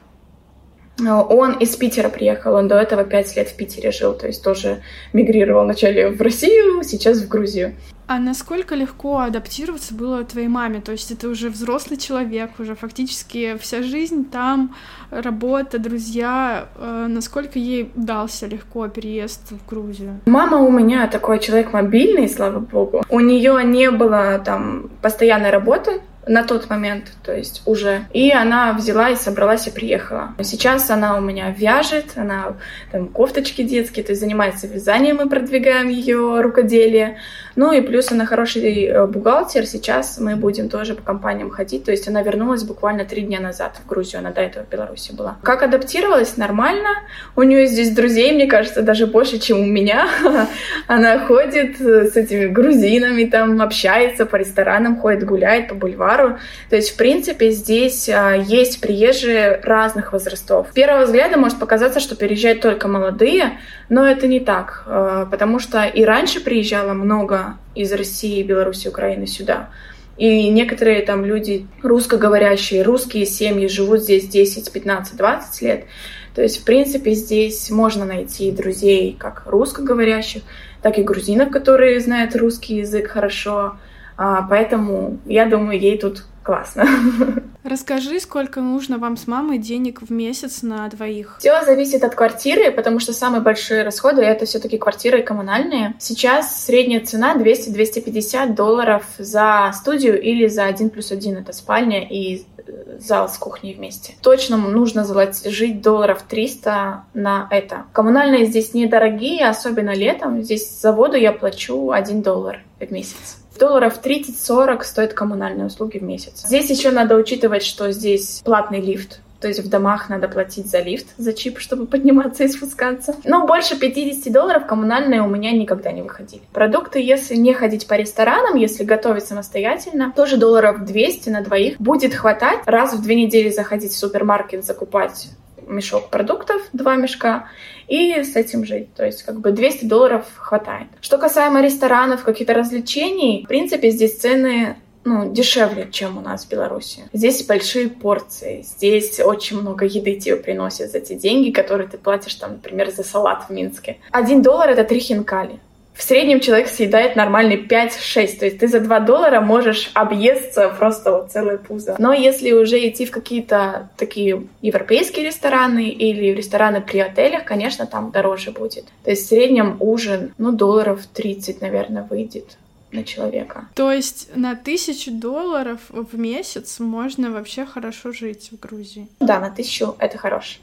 Он 0.99 1.53
из 1.53 1.75
Питера 1.75 2.09
приехал, 2.09 2.55
он 2.55 2.67
до 2.67 2.75
этого 2.75 3.03
пять 3.03 3.35
лет 3.35 3.49
в 3.49 3.55
Питере 3.55 3.91
жил, 3.91 4.13
то 4.13 4.27
есть 4.27 4.43
тоже 4.43 4.81
мигрировал 5.13 5.63
вначале 5.63 6.09
в 6.09 6.21
Россию, 6.21 6.83
сейчас 6.83 7.19
в 7.19 7.27
Грузию. 7.27 7.75
А 8.07 8.19
насколько 8.19 8.73
легко 8.73 9.19
адаптироваться 9.19 9.93
было 9.93 10.23
твоей 10.23 10.47
маме? 10.47 10.79
То 10.79 10.93
есть 10.93 11.11
это 11.11 11.27
уже 11.27 11.49
взрослый 11.49 11.97
человек, 11.97 12.51
уже 12.57 12.73
фактически 12.73 13.57
вся 13.59 13.83
жизнь 13.83 14.23
там, 14.31 14.73
работа, 15.11 15.77
друзья. 15.77 16.69
Э, 16.77 17.07
насколько 17.09 17.59
ей 17.59 17.91
дался 17.95 18.47
легко 18.47 18.87
переезд 18.87 19.51
в 19.51 19.69
Грузию? 19.69 20.21
Мама 20.25 20.59
у 20.59 20.71
меня 20.71 21.07
такой 21.07 21.39
человек 21.39 21.73
мобильный, 21.73 22.29
слава 22.29 22.59
богу. 22.59 23.03
У 23.09 23.19
нее 23.19 23.61
не 23.65 23.91
было 23.91 24.39
там 24.39 24.89
постоянной 25.01 25.49
работы, 25.49 25.99
на 26.27 26.43
тот 26.43 26.69
момент, 26.69 27.05
то 27.23 27.35
есть 27.35 27.61
уже. 27.65 28.05
И 28.13 28.31
она 28.31 28.73
взяла 28.73 29.09
и 29.09 29.15
собралась 29.15 29.67
и 29.67 29.71
приехала. 29.71 30.33
Сейчас 30.41 30.89
она 30.89 31.17
у 31.17 31.21
меня 31.21 31.51
вяжет, 31.51 32.05
она 32.15 32.55
там 32.91 33.07
кофточки 33.07 33.63
детские, 33.63 34.03
то 34.03 34.11
есть 34.11 34.21
занимается 34.21 34.67
вязанием, 34.67 35.17
мы 35.17 35.29
продвигаем 35.29 35.89
ее 35.89 36.41
рукоделие. 36.41 37.17
Ну 37.55 37.71
и 37.71 37.81
плюс 37.81 38.11
она 38.11 38.25
хороший 38.25 38.85
э, 38.85 39.07
бухгалтер, 39.07 39.65
сейчас 39.65 40.19
мы 40.19 40.35
будем 40.35 40.69
тоже 40.69 40.93
по 40.93 41.01
компаниям 41.01 41.49
ходить, 41.49 41.85
то 41.85 41.91
есть 41.91 42.07
она 42.07 42.21
вернулась 42.21 42.63
буквально 42.63 43.03
три 43.03 43.23
дня 43.23 43.39
назад 43.39 43.79
в 43.83 43.87
Грузию, 43.87 44.19
она 44.19 44.31
до 44.31 44.41
этого 44.41 44.63
в 44.63 44.69
Беларуси 44.69 45.11
была. 45.11 45.37
Как 45.41 45.63
адаптировалась? 45.63 46.37
Нормально. 46.37 46.89
У 47.35 47.41
нее 47.41 47.65
здесь 47.65 47.91
друзей, 47.91 48.33
мне 48.33 48.45
кажется, 48.45 48.83
даже 48.83 49.07
больше, 49.07 49.39
чем 49.39 49.59
у 49.59 49.65
меня. 49.65 50.07
Она 50.87 51.19
ходит 51.19 51.79
с 51.79 52.15
этими 52.15 52.45
грузинами, 52.45 53.25
там 53.25 53.59
общается 53.61 54.25
по 54.25 54.35
ресторанам, 54.35 54.99
ходит 54.99 55.25
гуляет 55.25 55.69
по 55.69 55.75
бульвару 55.75 56.16
пару. 56.17 56.37
То 56.69 56.75
есть, 56.75 56.91
в 56.91 56.97
принципе, 56.97 57.51
здесь 57.51 58.09
а, 58.09 58.33
есть 58.33 58.81
приезжие 58.81 59.59
разных 59.63 60.13
возрастов. 60.13 60.67
С 60.71 60.73
первого 60.73 61.05
взгляда 61.05 61.37
может 61.37 61.59
показаться, 61.59 61.99
что 61.99 62.15
переезжают 62.15 62.61
только 62.61 62.87
молодые, 62.87 63.59
но 63.89 64.05
это 64.05 64.27
не 64.27 64.39
так, 64.39 64.83
а, 64.85 65.25
потому 65.25 65.59
что 65.59 65.83
и 65.83 66.03
раньше 66.03 66.43
приезжало 66.43 66.93
много 66.93 67.57
из 67.75 67.91
России, 67.93 68.43
Беларуси, 68.43 68.87
Украины 68.87 69.27
сюда. 69.27 69.69
И 70.17 70.49
некоторые 70.49 71.03
там 71.03 71.23
люди 71.25 71.67
русскоговорящие, 71.83 72.81
русские 72.81 73.27
семьи 73.27 73.67
живут 73.67 74.01
здесь 74.01 74.27
10, 74.27 74.71
15, 74.71 75.15
20 75.15 75.61
лет. 75.61 75.85
То 76.33 76.41
есть, 76.41 76.61
в 76.61 76.65
принципе, 76.65 77.13
здесь 77.13 77.69
можно 77.69 78.05
найти 78.05 78.51
друзей 78.51 79.15
как 79.17 79.43
русскоговорящих, 79.45 80.41
так 80.81 80.97
и 80.97 81.03
грузинов, 81.03 81.51
которые 81.51 81.99
знают 81.99 82.35
русский 82.35 82.77
язык 82.77 83.09
хорошо. 83.09 83.77
А, 84.17 84.41
поэтому 84.41 85.19
я 85.25 85.45
думаю, 85.45 85.79
ей 85.79 85.97
тут 85.97 86.25
классно. 86.47 86.85
Расскажи, 87.63 88.21
сколько 88.21 88.61
нужно 88.61 88.97
вам 88.97 89.17
с 89.17 89.27
мамой 89.27 89.57
денег 89.57 90.01
в 90.01 90.09
месяц 90.11 90.61
на 90.61 90.87
двоих? 90.87 91.35
Все 91.39 91.61
зависит 91.65 92.05
от 92.05 92.15
квартиры, 92.15 92.71
потому 92.71 92.99
что 92.99 93.11
самые 93.11 93.41
большие 93.41 93.83
расходы 93.83 94.21
это 94.21 94.45
все-таки 94.45 94.77
квартиры 94.77 95.21
коммунальные. 95.21 95.95
Сейчас 95.99 96.65
средняя 96.65 97.05
цена 97.05 97.35
200-250 97.35 98.55
долларов 98.55 99.03
за 99.17 99.71
студию 99.73 100.19
или 100.21 100.47
за 100.47 100.65
один 100.65 100.89
плюс 100.89 101.11
один. 101.11 101.37
Это 101.37 101.51
спальня 101.51 102.07
и 102.07 102.45
э, 102.57 102.99
зал 102.99 103.27
с 103.27 103.37
кухней 103.37 103.73
вместе. 103.73 104.15
Точно 104.23 104.55
нужно 104.55 105.05
жить 105.45 105.81
долларов 105.81 106.23
300 106.29 107.03
на 107.13 107.47
это. 107.51 107.83
Коммунальные 107.91 108.45
здесь 108.45 108.73
недорогие, 108.73 109.49
особенно 109.49 109.93
летом. 109.93 110.41
Здесь 110.41 110.79
за 110.79 110.93
воду 110.93 111.17
я 111.17 111.33
плачу 111.33 111.91
1 111.91 112.21
доллар 112.21 112.63
в 112.79 112.89
месяц 112.89 113.37
долларов 113.57 113.99
30-40 114.03 114.83
стоят 114.83 115.13
коммунальные 115.13 115.67
услуги 115.67 115.97
в 115.97 116.03
месяц. 116.03 116.43
Здесь 116.45 116.69
еще 116.69 116.91
надо 116.91 117.15
учитывать, 117.15 117.63
что 117.63 117.91
здесь 117.91 118.41
платный 118.43 118.81
лифт, 118.81 119.21
то 119.39 119.47
есть 119.47 119.59
в 119.59 119.69
домах 119.69 120.09
надо 120.09 120.27
платить 120.27 120.67
за 120.67 120.79
лифт, 120.79 121.07
за 121.17 121.33
чип, 121.33 121.59
чтобы 121.59 121.85
подниматься 121.87 122.43
и 122.43 122.47
спускаться. 122.47 123.15
Но 123.23 123.45
больше 123.45 123.77
50 123.77 124.31
долларов 124.31 124.65
коммунальные 124.65 125.21
у 125.21 125.27
меня 125.27 125.51
никогда 125.51 125.91
не 125.91 126.01
выходили. 126.01 126.41
Продукты, 126.53 126.99
если 126.99 127.35
не 127.35 127.53
ходить 127.53 127.87
по 127.87 127.93
ресторанам, 127.93 128.55
если 128.55 128.83
готовить 128.83 129.25
самостоятельно, 129.25 130.11
тоже 130.15 130.37
долларов 130.37 130.85
200 130.85 131.29
на 131.29 131.41
двоих 131.41 131.77
будет 131.79 132.13
хватать. 132.13 132.59
Раз 132.65 132.93
в 132.93 133.01
две 133.01 133.15
недели 133.15 133.49
заходить 133.49 133.91
в 133.91 133.97
супермаркет, 133.97 134.65
закупать 134.65 135.27
мешок 135.67 136.09
продуктов, 136.09 136.61
два 136.73 136.95
мешка, 136.95 137.49
и 137.87 138.23
с 138.23 138.35
этим 138.35 138.65
жить. 138.65 138.93
То 138.93 139.05
есть 139.05 139.23
как 139.23 139.39
бы 139.39 139.51
200 139.51 139.85
долларов 139.85 140.25
хватает. 140.35 140.87
Что 141.01 141.17
касаемо 141.17 141.61
ресторанов, 141.61 142.23
каких-то 142.23 142.53
развлечений, 142.53 143.43
в 143.45 143.47
принципе, 143.47 143.89
здесь 143.91 144.17
цены 144.17 144.77
ну, 145.07 145.31
дешевле, 145.31 145.87
чем 145.89 146.17
у 146.17 146.21
нас 146.21 146.45
в 146.45 146.49
Беларуси. 146.49 147.03
Здесь 147.13 147.45
большие 147.45 147.87
порции, 147.87 148.61
здесь 148.61 149.19
очень 149.21 149.61
много 149.61 149.85
еды 149.85 150.19
тебе 150.19 150.35
приносят 150.35 150.91
за 150.91 150.99
те 150.99 151.15
деньги, 151.15 151.51
которые 151.51 151.87
ты 151.87 151.97
платишь, 151.97 152.35
там, 152.35 152.53
например, 152.53 152.91
за 152.91 153.03
салат 153.03 153.45
в 153.47 153.49
Минске. 153.49 153.97
Один 154.11 154.41
доллар— 154.41 154.69
это 154.71 154.83
три 154.83 154.99
хинкали. 154.99 155.59
В 155.97 156.03
среднем 156.03 156.39
человек 156.39 156.67
съедает 156.67 157.15
нормальный 157.15 157.57
5-6, 157.57 158.37
то 158.37 158.45
есть 158.45 158.59
ты 158.59 158.67
за 158.67 158.79
2 158.79 158.99
доллара 158.99 159.41
можешь 159.41 159.89
объесться 159.95 160.69
просто 160.69 161.11
вот 161.11 161.31
целое 161.31 161.57
пузо. 161.57 161.95
Но 161.97 162.13
если 162.13 162.51
уже 162.51 162.87
идти 162.87 163.05
в 163.07 163.11
какие-то 163.11 163.89
такие 163.97 164.47
европейские 164.61 165.25
рестораны 165.25 165.89
или 165.89 166.27
рестораны 166.35 166.81
при 166.81 166.99
отелях, 166.99 167.45
конечно, 167.45 167.87
там 167.87 168.11
дороже 168.11 168.51
будет. 168.51 168.85
То 169.03 169.09
есть 169.09 169.25
в 169.25 169.29
среднем 169.29 169.77
ужин, 169.79 170.33
ну, 170.37 170.51
долларов 170.51 171.01
30, 171.13 171.61
наверное, 171.61 172.03
выйдет 172.03 172.57
на 172.91 173.03
человека. 173.03 173.65
То 173.73 173.91
есть 173.91 174.29
на 174.35 174.55
тысячу 174.55 175.11
долларов 175.11 175.79
в 175.89 176.17
месяц 176.17 176.79
можно 176.79 177.31
вообще 177.31 177.65
хорошо 177.65 178.11
жить 178.11 178.49
в 178.51 178.59
Грузии? 178.59 179.07
Да, 179.19 179.39
на 179.39 179.49
тысячу 179.49 179.95
это 179.97 180.19
хороший 180.19 180.61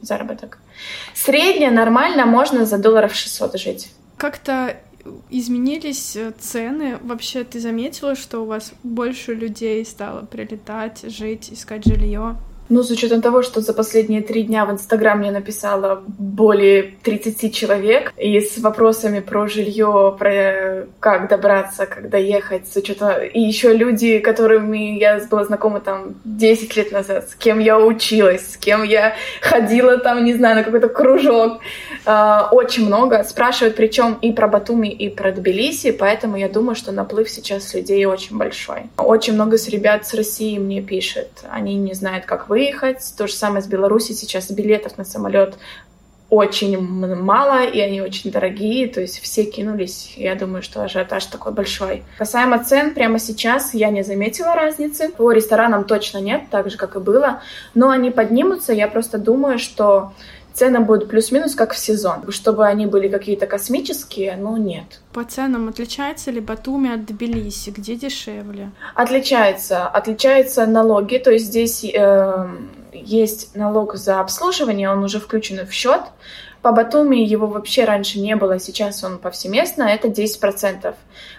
заработок. 0.00 0.58
Средняя 1.12 1.72
нормально 1.72 2.24
можно 2.24 2.64
за 2.64 2.78
долларов 2.78 3.14
600 3.14 3.58
жить 3.58 3.90
как-то 4.20 4.76
изменились 5.30 6.14
э, 6.14 6.32
цены? 6.38 6.98
Вообще 7.00 7.42
ты 7.42 7.58
заметила, 7.58 8.14
что 8.14 8.40
у 8.40 8.44
вас 8.44 8.74
больше 8.82 9.32
людей 9.32 9.82
стало 9.86 10.26
прилетать, 10.26 11.02
жить, 11.10 11.50
искать 11.50 11.86
жилье? 11.86 12.36
Ну, 12.70 12.84
с 12.84 12.90
учетом 12.90 13.20
того, 13.20 13.42
что 13.42 13.60
за 13.60 13.72
последние 13.72 14.22
три 14.22 14.44
дня 14.44 14.64
в 14.64 14.70
Инстаграм 14.70 15.18
мне 15.18 15.32
написало 15.32 16.04
более 16.06 16.94
30 17.02 17.52
человек, 17.52 18.12
и 18.16 18.40
с 18.40 18.58
вопросами 18.58 19.18
про 19.18 19.48
жилье, 19.48 20.14
про 20.16 20.86
как 21.00 21.28
добраться, 21.28 21.86
как 21.86 22.08
доехать, 22.08 22.68
с 22.68 22.76
учетом... 22.76 23.10
И 23.34 23.40
еще 23.40 23.76
люди, 23.76 24.20
которыми 24.20 24.96
я 24.98 25.20
была 25.28 25.44
знакома 25.44 25.80
там 25.80 26.14
10 26.24 26.76
лет 26.76 26.92
назад, 26.92 27.28
с 27.28 27.34
кем 27.34 27.58
я 27.58 27.76
училась, 27.76 28.52
с 28.52 28.56
кем 28.56 28.84
я 28.84 29.14
ходила 29.40 29.98
там, 29.98 30.24
не 30.24 30.34
знаю, 30.34 30.54
на 30.54 30.62
какой-то 30.62 30.88
кружок. 30.88 31.60
Э, 32.06 32.42
очень 32.52 32.86
много. 32.86 33.24
Спрашивают 33.24 33.74
причем 33.74 34.16
и 34.22 34.30
про 34.32 34.46
Батуми, 34.46 34.88
и 34.88 35.08
про 35.08 35.32
Тбилиси, 35.32 35.90
поэтому 35.90 36.36
я 36.36 36.48
думаю, 36.48 36.76
что 36.76 36.92
наплыв 36.92 37.28
сейчас 37.28 37.74
людей 37.74 38.04
очень 38.04 38.38
большой. 38.38 38.82
Очень 38.96 39.34
много 39.34 39.58
с 39.58 39.68
ребят 39.68 40.06
с 40.06 40.14
России 40.14 40.56
мне 40.56 40.80
пишет. 40.82 41.30
Они 41.50 41.74
не 41.74 41.94
знают, 41.94 42.26
как 42.26 42.48
выехать. 42.60 43.14
То 43.16 43.26
же 43.26 43.32
самое 43.32 43.62
с 43.62 43.66
Беларуси. 43.66 44.12
Сейчас 44.12 44.50
билетов 44.50 44.98
на 44.98 45.04
самолет 45.04 45.54
очень 46.28 46.78
мало, 46.78 47.64
и 47.64 47.80
они 47.80 48.00
очень 48.02 48.30
дорогие, 48.30 48.86
то 48.86 49.00
есть 49.00 49.18
все 49.18 49.44
кинулись. 49.44 50.14
Я 50.16 50.36
думаю, 50.36 50.62
что 50.62 50.84
ажиотаж 50.84 51.26
такой 51.26 51.52
большой. 51.52 52.04
Касаемо 52.18 52.62
цен, 52.62 52.94
прямо 52.94 53.18
сейчас 53.18 53.74
я 53.74 53.90
не 53.90 54.04
заметила 54.04 54.54
разницы. 54.54 55.08
По 55.08 55.32
ресторанам 55.32 55.84
точно 55.84 56.18
нет, 56.18 56.42
так 56.50 56.70
же, 56.70 56.76
как 56.76 56.94
и 56.94 57.00
было. 57.00 57.42
Но 57.74 57.88
они 57.88 58.10
поднимутся. 58.10 58.72
Я 58.72 58.86
просто 58.86 59.18
думаю, 59.18 59.58
что 59.58 60.12
цены 60.60 60.80
будут 60.80 61.08
плюс-минус 61.08 61.54
как 61.54 61.72
в 61.72 61.78
сезон. 61.78 62.30
Чтобы 62.30 62.66
они 62.66 62.84
были 62.84 63.08
какие-то 63.08 63.46
космические, 63.46 64.36
ну 64.36 64.58
нет. 64.58 65.00
По 65.14 65.24
ценам 65.24 65.70
отличается 65.70 66.30
ли 66.30 66.40
Батуми 66.40 66.92
от 66.92 67.06
Тбилиси? 67.06 67.70
Где 67.70 67.96
дешевле? 67.96 68.70
Отличается. 68.94 69.86
Отличаются 69.86 70.66
налоги, 70.66 71.16
то 71.16 71.30
есть 71.30 71.46
здесь 71.46 71.82
э, 71.82 72.48
есть 72.92 73.56
налог 73.56 73.94
за 73.94 74.20
обслуживание, 74.20 74.90
он 74.90 75.02
уже 75.02 75.18
включен 75.18 75.66
в 75.66 75.72
счет. 75.72 76.02
По 76.60 76.72
Батуми 76.72 77.16
его 77.16 77.46
вообще 77.46 77.86
раньше 77.86 78.20
не 78.20 78.36
было, 78.36 78.58
сейчас 78.60 79.02
он 79.02 79.16
повсеместно, 79.18 79.84
это 79.84 80.08
10%. 80.08 80.94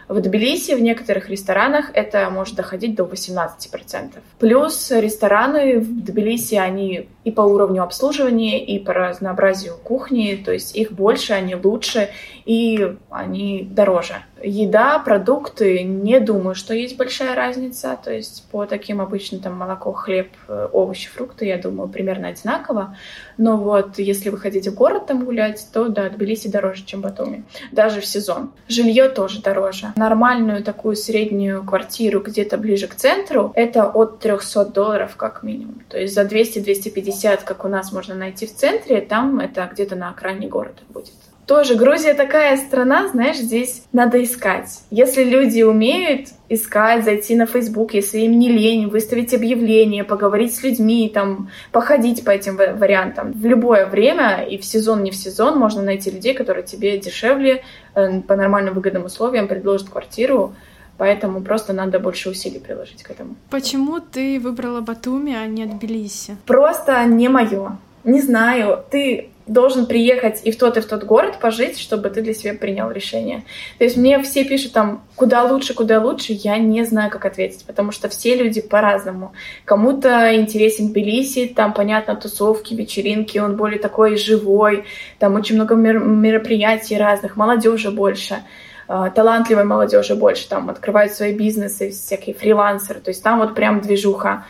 В 0.08 0.20
Тбилиси 0.20 0.74
в 0.74 0.81
некоторых 0.81 1.29
ресторанах 1.29 1.91
это 1.93 2.29
может 2.29 2.55
доходить 2.55 2.96
до 2.96 3.03
18%. 3.03 4.20
Плюс 4.39 4.91
рестораны 4.91 5.79
в 5.79 6.03
Тбилиси, 6.03 6.55
они 6.55 7.08
и 7.24 7.31
по 7.31 7.41
уровню 7.41 7.84
обслуживания, 7.84 8.65
и 8.65 8.79
по 8.79 8.93
разнообразию 8.93 9.75
кухни, 9.84 10.41
то 10.43 10.51
есть 10.51 10.75
их 10.75 10.91
больше, 10.91 11.34
они 11.34 11.55
лучше, 11.55 12.10
и 12.46 12.96
они 13.10 13.67
дороже. 13.70 14.15
Еда, 14.43 14.98
продукты, 14.98 15.84
не 15.84 16.20
думаю, 16.20 16.55
что 16.55 16.74
есть 16.74 16.98
большая 16.98 17.36
разница, 17.36 17.98
то 18.03 18.12
есть 18.12 18.48
по 18.50 18.65
таким 18.65 19.00
обычным 19.00 19.39
там 19.39 19.55
молоко, 19.55 19.91
хлеб, 19.93 20.29
овощи, 20.72 21.10
фрукты, 21.10 21.46
я 21.46 21.58
думаю, 21.58 21.89
примерно 21.89 22.29
одинаково. 22.29 22.98
Но 23.38 23.58
вот 23.58 24.00
если 24.00 24.29
вы 24.29 24.39
хотите 24.39 24.72
в 24.72 24.75
город 24.75 25.05
там 25.05 25.24
гулять, 25.24 25.67
то 25.72 25.89
да, 25.89 26.10
Тбилиси 26.10 26.48
дороже, 26.48 26.86
чем 26.86 27.01
Батуми, 27.01 27.43
даже 27.72 28.01
в 28.01 28.05
сезон. 28.05 28.51
Жилье 28.67 29.10
тоже 29.10 29.41
дороже 29.41 29.93
нормальную 30.01 30.63
такую 30.63 30.96
среднюю 30.96 31.63
квартиру 31.63 32.22
где-то 32.22 32.58
ближе 32.58 32.88
к 32.88 32.96
центру, 32.96 33.51
это 33.55 33.86
от 33.86 34.20
300 34.20 34.65
долларов 34.65 35.15
как 35.15 35.43
минимум. 35.43 35.84
То 35.89 36.00
есть 36.00 36.15
за 36.15 36.24
200-250, 36.24 37.41
как 37.46 37.65
у 37.65 37.67
нас 37.67 37.91
можно 37.91 38.15
найти 38.15 38.48
в 38.48 38.55
центре, 38.55 39.01
там 39.01 39.39
это 39.39 39.70
где-то 39.72 39.96
на 39.96 40.10
окраине 40.10 40.48
города 40.48 40.81
будет. 40.89 41.13
Тоже 41.51 41.75
Грузия 41.75 42.13
такая 42.13 42.55
страна, 42.55 43.10
знаешь, 43.10 43.36
здесь 43.36 43.84
надо 43.91 44.24
искать. 44.24 44.84
Если 44.89 45.25
люди 45.25 45.63
умеют 45.63 46.29
искать, 46.48 47.03
зайти 47.03 47.36
на 47.36 47.46
Facebook, 47.46 47.93
если 47.93 48.20
им 48.20 48.39
не 48.39 48.48
лень, 48.48 48.88
выставить 48.88 49.34
объявление, 49.34 50.05
поговорить 50.05 50.55
с 50.55 50.63
людьми, 50.63 51.12
там, 51.13 51.50
походить 51.74 52.24
по 52.24 52.29
этим 52.29 52.55
вариантам. 52.55 53.34
В 53.34 53.46
любое 53.46 53.86
время, 53.86 54.46
и 54.50 54.58
в 54.58 54.63
сезон, 54.63 55.03
не 55.03 55.12
в 55.12 55.15
сезон, 55.17 55.60
можно 55.60 55.81
найти 55.81 56.10
людей, 56.10 56.34
которые 56.34 56.63
тебе 56.63 56.98
дешевле, 56.98 57.63
э, 57.96 58.22
по 58.22 58.38
нормальным 58.38 58.74
выгодным 58.74 59.03
условиям 59.03 59.50
предложат 59.50 59.89
квартиру, 59.89 60.55
Поэтому 60.98 61.41
просто 61.41 61.74
надо 61.74 62.00
больше 62.00 62.29
усилий 62.29 62.60
приложить 62.60 63.01
к 63.01 63.10
этому. 63.10 63.36
Почему 63.50 64.00
ты 64.00 64.39
выбрала 64.39 64.81
Батуми, 64.81 65.34
а 65.34 65.48
не 65.48 65.65
Тбилиси? 65.65 66.38
Просто 66.46 67.03
не 67.05 67.27
мое. 67.27 67.77
Не 68.03 68.22
знаю. 68.22 68.84
Ты 68.91 69.31
должен 69.51 69.86
приехать 69.86 70.41
и 70.43 70.51
в 70.51 70.58
тот, 70.58 70.77
и 70.77 70.81
в 70.81 70.86
тот 70.86 71.03
город 71.03 71.39
пожить, 71.39 71.77
чтобы 71.77 72.10
ты 72.10 72.22
для 72.22 72.34
себя 72.34 72.53
принял 72.53 72.89
решение. 72.89 73.43
То 73.77 73.84
есть 73.84 73.98
мне 73.98 74.22
все 74.22 74.43
пишут 74.46 74.72
там, 74.72 75.03
куда 75.15 75.43
лучше, 75.43 75.74
куда 75.74 76.00
лучше, 76.00 76.34
я 76.34 76.58
не 76.58 76.84
знаю, 76.86 77.12
как 77.12 77.25
ответить, 77.25 77.65
потому 77.65 77.91
что 77.91 78.08
все 78.08 78.36
люди 78.36 78.62
по-разному. 78.62 79.34
Кому-то 79.65 80.34
интересен 80.36 80.89
Тбилиси, 80.89 81.48
там, 81.48 81.74
понятно, 81.74 82.15
тусовки, 82.15 82.74
вечеринки, 82.74 83.39
он 83.39 83.58
более 83.58 83.79
такой 83.79 84.15
живой, 84.15 84.86
там 85.20 85.36
очень 85.36 85.55
много 85.55 85.75
мероприятий 85.75 86.98
разных, 86.98 87.36
молодежи 87.36 87.91
больше. 87.91 88.43
э, 88.91 89.12
талантливой 89.15 89.63
молодежи 89.63 90.15
больше, 90.15 90.48
там 90.48 90.70
открывают 90.70 91.13
свои 91.13 91.34
бизнесы, 91.34 91.91
всякие 91.91 92.36
фрилансеры, 92.36 93.00
то 93.00 93.10
есть 93.10 93.24
там 93.24 93.39
вот 93.39 93.55
прям 93.55 93.81
движуха. 93.81 94.46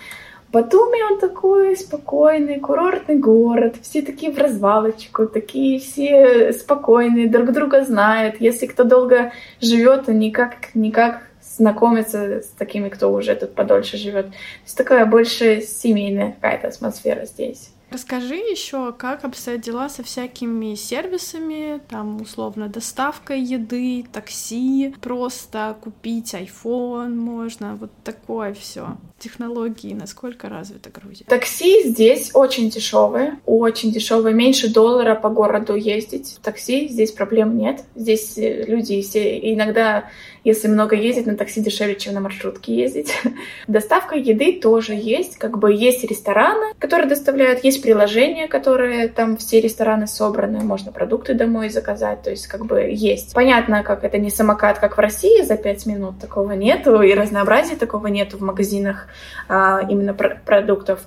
Батуми 0.51 1.01
он 1.09 1.19
такой 1.19 1.77
спокойный, 1.77 2.59
курортный 2.59 3.17
город, 3.17 3.75
все 3.81 4.01
такие 4.01 4.33
в 4.33 4.37
развалочку, 4.37 5.25
такие 5.25 5.79
все 5.79 6.51
спокойные, 6.51 7.29
друг 7.29 7.53
друга 7.53 7.85
знают. 7.85 8.35
Если 8.41 8.65
кто 8.65 8.83
долго 8.83 9.31
живет, 9.61 10.07
то 10.07 10.13
никак, 10.13 10.75
никак 10.75 11.21
знакомиться 11.41 12.41
с 12.41 12.47
такими, 12.47 12.89
кто 12.89 13.13
уже 13.13 13.33
тут 13.35 13.55
подольше 13.55 13.95
живет. 13.95 14.27
То 14.27 14.35
есть 14.65 14.77
такая 14.77 15.05
больше 15.05 15.61
семейная 15.61 16.33
какая-то 16.33 16.67
атмосфера 16.67 17.25
здесь. 17.25 17.71
Расскажи 17.91 18.35
еще, 18.35 18.93
как 18.93 19.25
обстоят 19.25 19.61
дела 19.61 19.89
со 19.89 20.01
всякими 20.01 20.75
сервисами, 20.75 21.81
там, 21.89 22.21
условно, 22.21 22.69
доставка 22.69 23.33
еды, 23.33 24.05
такси, 24.11 24.95
просто 25.01 25.75
купить 25.81 26.33
iPhone 26.33 27.15
можно, 27.15 27.75
вот 27.75 27.91
такое 28.03 28.53
все. 28.53 28.97
Технологии, 29.19 29.93
насколько 29.93 30.47
развита 30.47 30.89
Грузия? 30.89 31.25
Такси 31.25 31.89
здесь 31.89 32.31
очень 32.33 32.69
дешевые, 32.69 33.39
очень 33.45 33.91
дешевые, 33.91 34.33
меньше 34.33 34.73
доллара 34.73 35.15
по 35.15 35.29
городу 35.29 35.75
ездить. 35.75 36.39
Такси 36.41 36.87
здесь 36.87 37.11
проблем 37.11 37.57
нет. 37.57 37.83
Здесь 37.95 38.37
э, 38.37 38.65
люди 38.65 39.01
иногда 39.01 40.09
если 40.43 40.67
много 40.67 40.95
ездить 40.95 41.27
на 41.27 41.35
такси 41.35 41.61
дешевле, 41.61 41.95
чем 41.95 42.15
на 42.15 42.21
маршрутке 42.21 42.75
ездить. 42.75 43.13
Доставка 43.67 44.15
еды 44.15 44.59
тоже 44.59 44.93
есть. 44.93 45.37
Как 45.37 45.59
бы 45.59 45.71
есть 45.71 46.03
рестораны, 46.03 46.73
которые 46.79 47.07
доставляют, 47.07 47.63
есть 47.63 47.80
приложения, 47.81 48.47
которые 48.47 49.07
там 49.07 49.37
все 49.37 49.59
рестораны 49.61 50.07
собраны, 50.07 50.59
можно 50.63 50.91
продукты 50.91 51.33
домой 51.33 51.69
заказать, 51.69 52.21
то 52.23 52.29
есть 52.29 52.47
как 52.47 52.65
бы 52.65 52.81
есть. 52.81 53.33
Понятно, 53.33 53.83
как 53.83 54.03
это 54.03 54.17
не 54.17 54.29
самокат, 54.29 54.79
как 54.79 54.97
в 54.97 54.99
России 54.99 55.41
за 55.43 55.57
5 55.57 55.85
минут, 55.85 56.19
такого 56.19 56.51
нету, 56.53 57.01
и 57.01 57.13
разнообразия 57.13 57.75
такого 57.75 58.07
нету 58.07 58.37
в 58.37 58.41
магазинах 58.41 59.07
а, 59.47 59.81
именно 59.89 60.13
пр 60.13 60.39
продуктов 60.45 61.01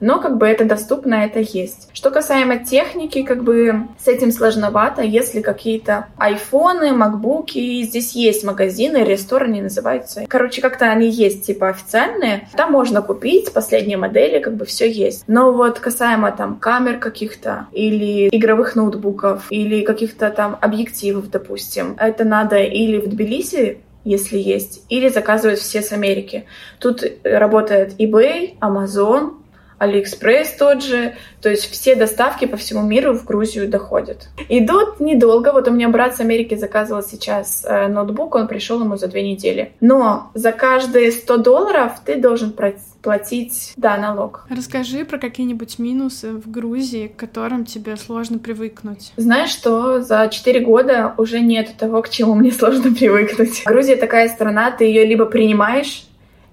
но 0.00 0.20
как 0.20 0.38
бы 0.38 0.46
это 0.46 0.64
доступно, 0.64 1.14
это 1.14 1.40
есть. 1.40 1.88
Что 1.92 2.10
касаемо 2.10 2.58
техники, 2.58 3.22
как 3.22 3.44
бы 3.44 3.88
с 3.98 4.08
этим 4.08 4.32
сложновато, 4.32 5.02
если 5.02 5.40
какие-то 5.40 6.06
айфоны, 6.16 6.92
макбуки, 6.92 7.82
здесь 7.82 8.12
есть 8.12 8.44
магазины, 8.44 8.98
рестораны 8.98 9.62
называются. 9.62 10.24
Короче, 10.28 10.62
как-то 10.62 10.86
они 10.86 11.08
есть, 11.08 11.46
типа, 11.46 11.68
официальные. 11.68 12.48
Там 12.56 12.72
можно 12.72 13.02
купить 13.02 13.52
последние 13.52 13.98
модели, 13.98 14.40
как 14.40 14.54
бы 14.54 14.64
все 14.64 14.90
есть. 14.90 15.24
Но 15.26 15.52
вот 15.52 15.78
касаемо 15.78 16.32
там 16.32 16.58
камер 16.58 16.98
каких-то 16.98 17.66
или 17.72 18.28
игровых 18.28 18.76
ноутбуков 18.76 19.46
или 19.50 19.82
каких-то 19.84 20.30
там 20.30 20.58
объективов, 20.60 21.30
допустим, 21.30 21.96
это 21.98 22.24
надо 22.24 22.56
или 22.56 22.98
в 22.98 23.08
Тбилиси 23.08 23.78
если 24.04 24.38
есть, 24.38 24.84
или 24.88 25.08
заказывают 25.08 25.60
все 25.60 25.82
с 25.82 25.92
Америки. 25.92 26.46
Тут 26.78 27.04
работает 27.22 28.00
eBay, 28.00 28.58
Amazon, 28.60 29.34
AliExpress 29.80 30.52
тот 30.58 30.82
же. 30.82 31.14
То 31.40 31.48
есть 31.48 31.70
все 31.70 31.94
доставки 31.96 32.44
по 32.44 32.58
всему 32.58 32.82
миру 32.82 33.14
в 33.14 33.24
Грузию 33.24 33.66
доходят. 33.66 34.28
Идут 34.50 35.00
недолго. 35.00 35.52
Вот 35.52 35.66
у 35.68 35.70
меня 35.70 35.88
брат 35.88 36.14
с 36.16 36.20
Америки 36.20 36.54
заказывал 36.54 37.02
сейчас 37.02 37.64
э, 37.66 37.88
ноутбук, 37.88 38.34
он 38.34 38.46
пришел 38.46 38.78
ему 38.80 38.96
за 38.96 39.08
две 39.08 39.28
недели. 39.28 39.72
Но 39.80 40.30
за 40.34 40.52
каждые 40.52 41.10
100 41.10 41.38
долларов 41.38 41.92
ты 42.04 42.16
должен 42.16 42.54
платить, 43.00 43.72
да, 43.78 43.96
налог. 43.96 44.44
Расскажи 44.50 45.06
про 45.06 45.18
какие-нибудь 45.18 45.78
минусы 45.78 46.32
в 46.32 46.50
Грузии, 46.50 47.06
к 47.06 47.16
которым 47.16 47.64
тебе 47.64 47.96
сложно 47.96 48.38
привыкнуть. 48.38 49.12
Знаешь, 49.16 49.50
что 49.50 50.02
за 50.02 50.28
4 50.28 50.60
года 50.60 51.14
уже 51.16 51.40
нет 51.40 51.74
того, 51.78 52.02
к 52.02 52.10
чему 52.10 52.34
мне 52.34 52.52
сложно 52.52 52.94
привыкнуть. 52.94 53.62
Грузия 53.64 53.96
такая 53.96 54.28
страна, 54.28 54.70
ты 54.72 54.84
ее 54.84 55.06
либо 55.06 55.24
принимаешь, 55.24 56.04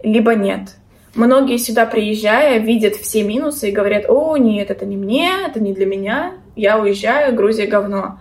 либо 0.01 0.34
нет. 0.34 0.77
Многие 1.16 1.58
сюда 1.58 1.86
приезжая 1.86 2.60
видят 2.60 2.96
все 2.96 3.24
минусы 3.24 3.70
и 3.70 3.72
говорят, 3.72 4.06
о, 4.08 4.38
нет, 4.38 4.70
это 4.70 4.86
не 4.86 4.98
мне, 4.98 5.32
это 5.48 5.60
не 5.60 5.74
для 5.74 5.86
меня, 5.86 6.34
я 6.56 6.78
уезжаю, 6.80 7.34
Грузия 7.34 7.66
говно. 7.66 8.20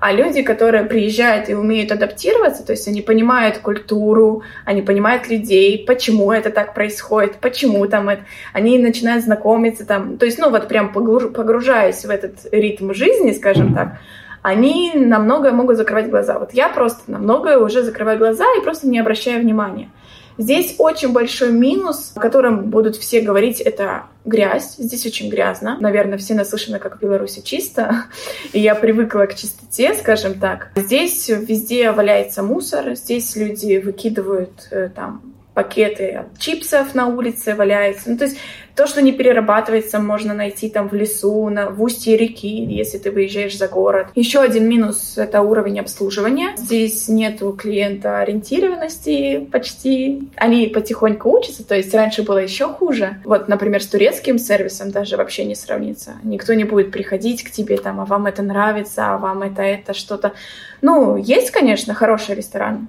А 0.00 0.12
люди, 0.12 0.42
которые 0.42 0.84
приезжают 0.84 1.48
и 1.48 1.54
умеют 1.54 1.90
адаптироваться, 1.90 2.64
то 2.64 2.72
есть 2.72 2.86
они 2.86 3.02
понимают 3.02 3.58
культуру, 3.58 4.44
они 4.64 4.80
понимают 4.82 5.28
людей, 5.28 5.84
почему 5.84 6.30
это 6.30 6.50
так 6.50 6.72
происходит, 6.72 7.38
почему 7.40 7.84
там 7.88 8.08
это, 8.08 8.22
они 8.52 8.78
начинают 8.78 9.24
знакомиться 9.24 9.84
там, 9.84 10.16
то 10.16 10.24
есть, 10.24 10.38
ну 10.38 10.50
вот 10.50 10.68
прям 10.68 10.92
погружаясь 10.92 12.04
в 12.04 12.10
этот 12.10 12.46
ритм 12.52 12.92
жизни, 12.94 13.32
скажем 13.32 13.74
так, 13.74 13.98
они 14.42 14.92
на 14.94 15.18
многое 15.18 15.50
могут 15.50 15.76
закрывать 15.76 16.08
глаза. 16.08 16.38
Вот 16.38 16.54
я 16.54 16.68
просто 16.68 17.10
на 17.10 17.18
многое 17.18 17.58
уже 17.58 17.82
закрываю 17.82 18.18
глаза 18.18 18.44
и 18.56 18.62
просто 18.62 18.86
не 18.86 19.00
обращаю 19.00 19.40
внимания. 19.40 19.90
Здесь 20.38 20.76
очень 20.78 21.12
большой 21.12 21.52
минус, 21.52 22.12
о 22.14 22.20
котором 22.20 22.70
будут 22.70 22.96
все 22.96 23.20
говорить, 23.20 23.60
это 23.60 24.04
грязь. 24.24 24.76
Здесь 24.78 25.04
очень 25.04 25.28
грязно. 25.28 25.76
Наверное, 25.80 26.16
все 26.16 26.34
наслышаны, 26.34 26.78
как 26.78 26.98
в 26.98 27.00
Беларуси 27.00 27.42
чисто. 27.44 28.04
И 28.52 28.60
я 28.60 28.74
привыкла 28.74 29.26
к 29.26 29.34
чистоте, 29.34 29.94
скажем 29.94 30.38
так. 30.38 30.70
Здесь 30.76 31.28
везде 31.28 31.90
валяется 31.90 32.42
мусор. 32.42 32.94
Здесь 32.94 33.34
люди 33.34 33.78
выкидывают 33.78 34.68
э, 34.70 34.90
там 34.94 35.22
пакеты 35.58 36.26
чипсов 36.38 36.94
на 36.94 37.08
улице 37.08 37.56
валяются. 37.56 38.10
Ну, 38.10 38.16
то 38.16 38.26
есть 38.26 38.38
то, 38.76 38.86
что 38.86 39.02
не 39.02 39.10
перерабатывается, 39.10 39.98
можно 39.98 40.32
найти 40.32 40.70
там 40.70 40.88
в 40.88 40.92
лесу, 40.92 41.48
на, 41.48 41.68
в 41.68 41.82
устье 41.82 42.16
реки, 42.16 42.64
если 42.64 42.98
ты 42.98 43.10
выезжаешь 43.10 43.58
за 43.58 43.66
город. 43.66 44.06
Еще 44.14 44.38
один 44.38 44.68
минус— 44.68 45.14
это 45.18 45.42
уровень 45.42 45.80
обслуживания. 45.80 46.54
Здесь 46.56 47.08
нету 47.08 47.50
клиента 47.60 48.20
ориентированности 48.20 49.48
почти. 49.50 50.30
Они 50.36 50.68
потихоньку 50.68 51.28
учатся, 51.28 51.66
то 51.66 51.74
есть 51.74 51.92
раньше 51.92 52.22
было 52.22 52.38
еще 52.38 52.68
хуже. 52.68 53.20
Вот, 53.24 53.48
например, 53.48 53.82
с 53.82 53.88
турецким 53.88 54.38
сервисом 54.38 54.92
даже 54.92 55.16
вообще 55.16 55.44
не 55.44 55.56
сравнится. 55.56 56.12
Никто 56.22 56.54
не 56.54 56.62
будет 56.62 56.92
приходить 56.92 57.42
к 57.42 57.50
тебе 57.50 57.78
там, 57.78 58.00
а 58.00 58.04
вам 58.04 58.26
это 58.26 58.42
нравится, 58.44 59.12
а 59.12 59.18
вам 59.18 59.42
это, 59.42 59.62
это, 59.62 59.92
что-то. 59.92 60.34
Ну, 60.82 61.16
есть, 61.16 61.50
конечно, 61.50 61.94
хороший 61.94 62.36
ресторан, 62.36 62.86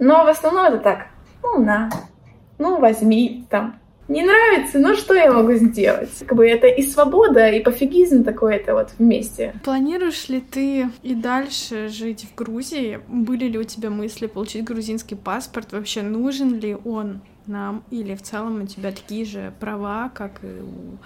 но 0.00 0.24
в 0.24 0.28
основном 0.28 0.64
это 0.64 0.78
так, 0.78 1.06
ну, 1.42 1.62
на, 1.62 1.90
ну, 2.58 2.78
возьми, 2.78 3.46
там, 3.50 3.80
не 4.10 4.24
нравится, 4.24 4.80
ну 4.80 4.96
что 4.96 5.14
я 5.14 5.32
могу 5.32 5.52
сделать? 5.52 6.10
Как 6.26 6.36
бы 6.36 6.44
это 6.44 6.66
и 6.66 6.82
свобода, 6.82 7.48
и 7.48 7.62
пофигизм 7.62 8.24
такой 8.24 8.56
это 8.56 8.74
вот 8.74 8.90
вместе. 8.98 9.54
Планируешь 9.62 10.28
ли 10.28 10.40
ты 10.40 10.90
и 11.04 11.14
дальше 11.14 11.88
жить 11.88 12.26
в 12.28 12.34
Грузии? 12.34 13.00
Были 13.06 13.44
ли 13.44 13.56
у 13.56 13.62
тебя 13.62 13.88
мысли 13.88 14.26
получить 14.26 14.64
грузинский 14.64 15.14
паспорт? 15.14 15.72
Вообще 15.72 16.02
нужен 16.02 16.58
ли 16.58 16.76
он 16.84 17.20
нам? 17.46 17.84
Или 17.92 18.16
в 18.16 18.22
целом 18.22 18.60
у 18.60 18.66
тебя 18.66 18.90
такие 18.90 19.24
же 19.24 19.52
права, 19.60 20.10
как 20.12 20.40
и 20.42 20.60
у 20.60 20.98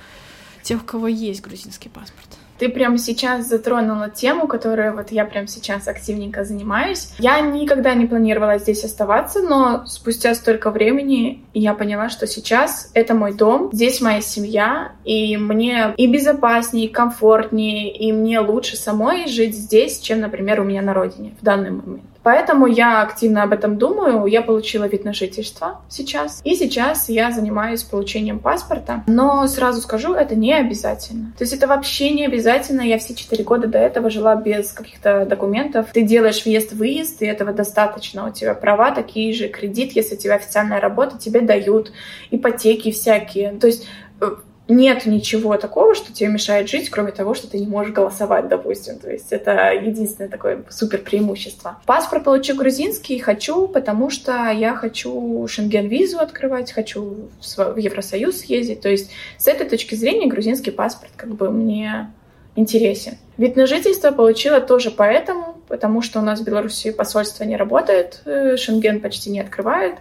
тех, 0.63 0.83
у 0.83 0.87
кого 0.87 1.07
есть 1.07 1.43
грузинский 1.43 1.91
паспорт? 1.91 2.39
Ты 2.59 2.69
прямо 2.69 2.99
сейчас 2.99 3.49
затронула 3.49 4.11
тему, 4.11 4.47
которую 4.47 4.95
вот 4.95 5.11
я 5.11 5.25
прямо 5.25 5.47
сейчас 5.47 5.89
активненько 5.89 6.45
занимаюсь. 6.45 7.11
Я 7.19 7.41
никогда 7.41 7.95
не 7.95 8.07
планировала 8.07 8.59
здесь 8.59 8.85
оставаться, 8.85 9.41
но 9.41 9.85
спустя 9.87 10.35
столько 10.35 10.71
времени 10.71 11.45
я 11.53 11.75
поняла, 11.75 12.09
что 12.09 12.27
сейчас 12.27 12.91
это 12.95 13.15
мой 13.15 13.35
дом, 13.35 13.71
здесь 13.73 14.01
моя 14.01 14.21
семья, 14.21 14.93
и 15.05 15.37
мне 15.37 15.95
и 15.97 16.07
безопаснее, 16.07 16.87
и 16.87 16.93
комфортнее, 16.93 17.93
и 17.93 18.13
мне 18.13 18.41
лучше 18.41 18.77
самой 18.77 19.27
жить 19.29 19.55
здесь, 19.55 19.99
чем, 20.01 20.21
например, 20.21 20.61
у 20.61 20.65
меня 20.65 20.83
на 20.83 20.95
родине 20.95 21.35
в 21.41 21.45
данный 21.45 21.71
момент. 21.71 22.14
Поэтому 22.25 22.67
я 22.67 23.03
активно 23.03 23.43
об 23.43 23.53
этом 23.53 23.77
думаю. 23.79 24.27
Я 24.27 24.43
получила 24.43 24.85
вид 24.85 25.05
на 25.05 25.13
жительство 25.13 25.83
сейчас. 25.89 26.41
И 26.43 26.55
сейчас 26.57 27.09
я 27.09 27.31
занимаюсь 27.31 27.83
получением 27.83 28.41
паспорта. 28.41 29.05
Но 29.07 29.47
сразу 29.47 29.81
скажу, 29.83 30.15
это 30.15 30.35
не 30.35 30.55
обязательно. 30.55 31.33
То 31.39 31.45
есть 31.45 31.53
это 31.53 31.67
вообще 31.67 32.11
не 32.11 32.25
обязательно. 32.27 32.81
Я 32.81 32.99
все 32.99 33.15
четыре 33.15 33.45
года 33.45 33.69
до 33.69 33.79
этого 33.79 34.11
жила 34.11 34.35
без 34.35 34.73
каких-то 34.73 35.27
документов. 35.27 35.89
Ты 35.93 36.03
делаешь 36.03 36.45
въезд-выезд, 36.45 37.23
и 37.23 37.27
этого 37.27 37.53
достаточно. 37.53 38.27
У 38.27 38.33
тебя 38.33 38.55
права 38.55 38.91
такие 38.91 39.33
же, 39.35 39.49
кредит, 39.49 39.93
если 39.93 40.15
у 40.15 40.19
тебя 40.19 40.37
официальная 40.37 40.81
работа, 40.81 41.19
тебе 41.19 41.43
дают, 41.43 41.93
ипотеки 42.31 42.91
всякие. 42.91 43.53
То 43.53 43.67
есть 43.67 43.87
э, 44.23 44.31
нет 44.69 45.05
ничего 45.05 45.57
такого, 45.57 45.95
что 45.95 46.13
тебе 46.13 46.31
мешает 46.31 46.69
жить, 46.69 46.89
кроме 46.89 47.13
того, 47.13 47.35
что 47.35 47.49
ты 47.49 47.59
не 47.59 47.67
можешь 47.67 47.93
голосовать, 47.93 48.49
допустим. 48.49 48.99
То 48.99 49.11
есть 49.11 49.33
это 49.33 49.73
единственное 49.73 50.31
такое 50.31 50.65
супер 50.71 51.01
преимущество. 51.01 51.79
Паспорт 51.85 52.25
получу 52.25 52.55
грузинский 52.55 53.19
хочу, 53.19 53.69
потому 53.69 54.09
что 54.11 54.51
я 54.51 54.75
хочу 54.75 55.47
шенген-визу 55.47 56.19
открывать, 56.19 56.73
хочу 56.73 57.29
в 57.57 57.77
Евросоюз 57.77 58.45
ездить. 58.45 58.81
То 58.81 58.89
есть 58.89 59.11
с 59.37 59.47
этой 59.49 59.69
точки 59.69 59.95
зрения 59.95 60.27
грузинский 60.27 60.71
паспорт 60.71 61.13
как 61.17 61.35
бы 61.35 61.51
мне 61.51 62.11
интересен. 62.57 63.19
Вид 63.37 63.57
на 63.57 63.67
жительство 63.67 64.13
получила 64.13 64.61
тоже 64.61 64.91
поэтому, 64.91 65.54
потому 65.69 66.03
что 66.03 66.21
у 66.21 66.23
нас 66.23 66.41
в 66.41 66.45
Беларуси 66.45 66.91
посольство 66.91 67.45
не 67.45 67.57
работает, 67.57 68.23
э, 68.25 68.57
Шенген 68.57 69.01
почти 69.01 69.31
не 69.31 69.41
открывает, 69.41 69.95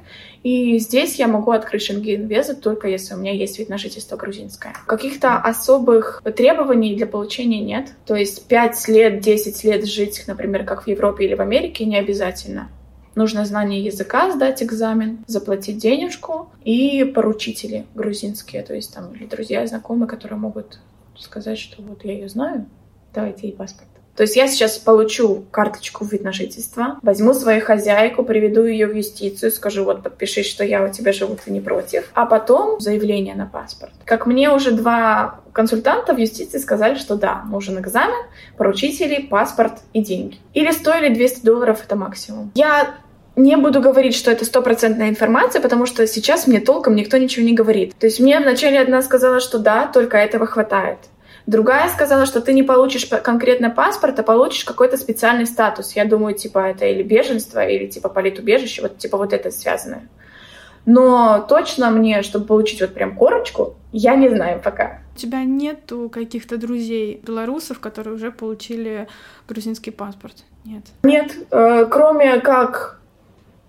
и 0.44 0.78
здесь 0.78 1.16
я 1.16 1.28
могу 1.28 1.52
открыть 1.52 1.84
шенген-визу 1.84 2.58
только 2.58 2.90
если 2.90 3.14
у 3.14 3.18
меня 3.18 3.32
есть 3.32 3.58
вид 3.60 3.70
на 3.70 3.78
жительство 3.78 4.18
грузинское. 4.18 4.74
Каких-то 4.86 5.38
особых 5.38 6.22
требований 6.36 6.96
для 6.96 7.08
получения 7.08 7.62
нет. 7.62 7.94
То 8.06 8.16
есть 8.16 8.48
5 8.48 8.88
лет, 8.90 9.22
10 9.22 9.64
лет 9.64 9.86
жить, 9.86 10.24
например, 10.28 10.66
как 10.66 10.84
в 10.84 10.88
Европе 10.88 11.26
или 11.26 11.36
в 11.36 11.42
Америке, 11.42 11.86
не 11.86 11.98
обязательно. 11.98 12.70
Нужно 13.16 13.46
знание 13.46 13.80
языка, 13.86 14.32
сдать 14.32 14.62
экзамен, 14.64 15.24
заплатить 15.28 15.78
денежку 15.78 16.50
и 16.66 17.04
поручители 17.04 17.86
грузинские, 17.94 18.64
то 18.64 18.74
есть 18.74 18.94
там 18.94 19.14
или 19.14 19.26
друзья, 19.26 19.66
знакомые, 19.68 20.10
которые 20.10 20.40
могут 20.40 20.80
сказать, 21.16 21.60
что 21.60 21.82
вот 21.84 22.04
я 22.04 22.14
ее 22.14 22.28
знаю, 22.28 22.66
давайте 23.14 23.48
ей 23.48 23.54
паспорт. 23.54 23.93
То 24.16 24.24
есть 24.24 24.36
я 24.36 24.48
сейчас 24.48 24.78
получу 24.78 25.46
карточку 25.52 26.06
в 26.06 26.12
вид 26.12 26.24
на 26.24 26.32
жительство, 26.32 27.00
возьму 27.02 27.34
свою 27.34 27.62
хозяйку, 27.62 28.24
приведу 28.24 28.64
ее 28.64 28.88
в 28.88 28.96
юстицию, 28.96 29.52
скажу, 29.52 29.84
вот 29.84 30.04
подпиши, 30.04 30.44
что 30.44 30.64
я 30.64 30.84
у 30.84 30.90
тебя 30.90 31.12
живу, 31.14 31.36
ты 31.44 31.52
не 31.52 31.62
против. 31.62 32.10
А 32.14 32.26
потом 32.26 32.80
заявление 32.80 33.36
на 33.36 33.46
паспорт. 33.46 33.92
Как 34.06 34.26
мне 34.28 34.52
уже 34.52 34.72
два 34.72 35.40
консультанта 35.52 36.14
в 36.14 36.18
юстиции 36.18 36.58
сказали, 36.58 36.96
что 36.96 37.16
да, 37.16 37.44
нужен 37.50 37.80
экзамен, 37.80 38.26
поручители, 38.58 39.22
паспорт 39.22 39.74
и 39.94 40.02
деньги. 40.02 40.38
Или 40.54 40.72
стоили 40.72 41.14
200 41.14 41.46
долларов, 41.46 41.82
это 41.84 41.96
максимум. 41.96 42.52
Я 42.56 42.96
не 43.36 43.56
буду 43.58 43.82
говорить, 43.82 44.16
что 44.16 44.32
это 44.32 44.46
стопроцентная 44.46 45.10
информация, 45.10 45.62
потому 45.62 45.86
что 45.86 46.06
сейчас 46.06 46.46
мне 46.46 46.60
толком 46.60 46.96
никто 46.96 47.18
ничего 47.18 47.46
не 47.46 47.54
говорит. 47.54 47.96
То 47.98 48.06
есть 48.06 48.20
мне 48.20 48.40
вначале 48.40 48.80
одна 48.80 49.02
сказала, 49.02 49.40
что 49.40 49.60
да, 49.60 49.88
только 49.88 50.18
этого 50.18 50.46
хватает. 50.46 51.00
Другая 51.46 51.90
сказала, 51.90 52.26
что 52.26 52.42
ты 52.42 52.54
не 52.54 52.64
получишь 52.64 53.06
конкретно 53.06 53.70
паспорт, 53.70 54.18
а 54.20 54.24
получишь 54.24 54.64
какой-то 54.64 54.98
специальный 54.98 55.46
статус. 55.46 55.94
Я 55.94 56.06
думаю, 56.06 56.36
типа, 56.36 56.70
это 56.70 56.86
или 56.86 57.04
беженство, 57.04 57.66
или 57.66 57.88
типа 57.88 58.10
политубежище, 58.10 58.82
вот 58.82 58.98
типа 58.98 59.18
вот 59.18 59.34
это 59.34 59.52
связанное. 59.52 60.08
Но 60.86 61.46
точно 61.48 61.92
мне, 61.92 62.22
чтобы 62.24 62.46
получить 62.46 62.82
вот 62.82 62.94
прям 62.94 63.16
корочку, 63.16 63.76
я 63.92 64.16
не 64.16 64.30
знаю 64.30 64.62
пока. 64.62 65.00
У 65.16 65.18
тебя 65.18 65.44
нету 65.44 66.10
каких-то 66.12 66.58
друзей 66.58 67.22
белорусов, 67.26 67.80
которые 67.80 68.16
уже 68.16 68.32
получили 68.32 69.08
грузинский 69.48 69.92
паспорт? 69.92 70.44
Нет. 70.66 70.84
Нет, 71.04 71.36
э, 71.52 71.86
кроме 71.90 72.40
как 72.40 73.00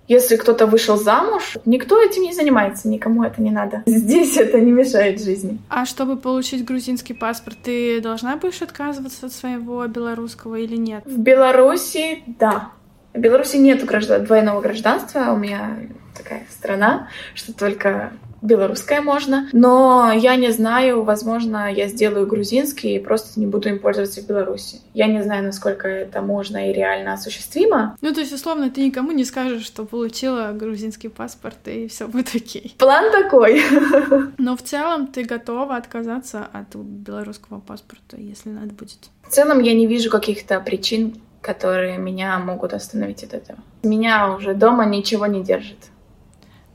если 0.09 0.37
кто-то 0.37 0.67
вышел 0.67 0.97
замуж, 0.97 1.57
никто 1.64 2.03
этим 2.03 2.23
не 2.23 2.33
занимается, 2.33 2.88
никому 2.88 3.25
это 3.25 3.40
не 3.40 3.51
надо. 3.51 3.83
Здесь 3.87 4.37
это 4.37 4.61
не 4.61 4.73
мешает 4.73 5.23
жизни. 5.23 5.59
А 5.69 5.87
чтобы 5.87 6.17
получить 6.17 6.64
грузинский 6.64 7.14
паспорт, 7.14 7.59
ты 7.62 8.01
должна 8.01 8.37
будешь 8.37 8.62
отказываться 8.62 9.27
от 9.27 9.33
своего 9.33 9.87
белорусского 9.87 10.57
или 10.57 10.77
нет? 10.77 11.05
В 11.05 11.19
Беларуси, 11.19 12.23
да. 12.27 12.71
В 13.12 13.19
Беларуси 13.19 13.57
нет 13.57 13.85
граждан, 13.85 14.25
двойного 14.25 14.61
гражданства. 14.61 15.33
У 15.33 15.37
меня 15.37 15.77
такая 16.17 16.47
страна, 16.51 17.09
что 17.35 17.53
только 17.53 18.12
белорусское 18.45 19.01
можно, 19.01 19.49
но 19.53 20.13
я 20.13 20.37
не 20.37 20.51
знаю, 20.51 21.03
возможно, 21.03 21.73
я 21.73 21.89
сделаю 21.89 22.27
грузинский 22.27 22.97
и 22.97 22.99
просто 22.99 23.41
не 23.41 23.47
буду 23.47 23.69
им 23.69 23.79
пользоваться 23.79 24.21
в 24.21 24.27
Беларуси. 24.27 24.81
Я 24.93 25.07
не 25.07 25.23
знаю, 25.23 25.45
насколько 25.45 25.89
это 25.89 26.21
можно 26.21 26.71
и 26.71 26.73
реально 26.73 27.15
осуществимо. 27.15 27.97
Ну, 28.01 28.13
то 28.13 28.21
есть, 28.21 28.33
условно, 28.33 28.71
ты 28.71 28.85
никому 28.85 29.13
не 29.13 29.25
скажешь, 29.25 29.65
что 29.65 29.85
получила 29.85 30.53
грузинский 30.53 31.09
паспорт, 31.09 31.57
и 31.67 31.89
все 31.89 32.07
будет 32.07 32.35
окей. 32.35 32.75
План 32.79 33.11
такой. 33.11 33.63
Но 34.39 34.57
в 34.57 34.63
целом 34.63 35.07
ты 35.07 35.25
готова 35.25 35.77
отказаться 35.77 36.47
от 36.53 36.75
белорусского 36.77 37.61
паспорта, 37.61 38.17
если 38.19 38.51
надо 38.51 38.75
будет? 38.75 38.99
В 39.27 39.31
целом 39.31 39.61
я 39.61 39.73
не 39.73 39.87
вижу 39.87 40.11
каких-то 40.11 40.61
причин, 40.61 41.17
которые 41.41 41.99
меня 41.99 42.39
могут 42.39 42.73
остановить 42.73 43.25
от 43.25 43.35
этого. 43.35 43.59
Меня 43.83 44.35
уже 44.35 44.55
дома 44.55 44.85
ничего 44.85 45.27
не 45.27 45.43
держит 45.43 45.79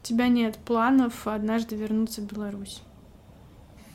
тебя 0.03 0.27
нет 0.27 0.57
планов 0.57 1.27
однажды 1.27 1.75
вернуться 1.75 2.21
в 2.21 2.25
Беларусь? 2.25 2.81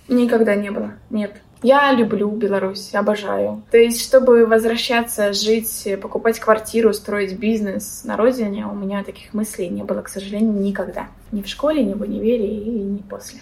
Никогда 0.09 0.55
не 0.55 0.71
было, 0.71 0.93
нет. 1.11 1.41
Я 1.63 1.93
люблю 1.93 2.31
Беларусь, 2.31 2.95
обожаю. 2.95 3.63
То 3.71 3.79
есть, 3.79 4.03
чтобы 4.03 4.45
возвращаться, 4.45 5.33
жить, 5.33 5.89
покупать 6.03 6.39
квартиру, 6.39 6.93
строить 6.93 7.39
бизнес 7.39 8.05
на 8.05 8.19
родине, 8.19 8.67
у 8.67 8.75
меня 8.75 9.03
таких 9.03 9.33
мыслей 9.33 9.71
не 9.71 9.83
было, 9.83 10.03
к 10.03 10.11
сожалению, 10.11 10.53
никогда. 10.53 11.09
Ни 11.33 11.41
в 11.41 11.47
школе, 11.49 11.83
ни 11.83 11.95
в 11.95 12.03
универе 12.03 12.47
и 12.47 12.69
ни 12.69 12.99
после. 12.99 13.41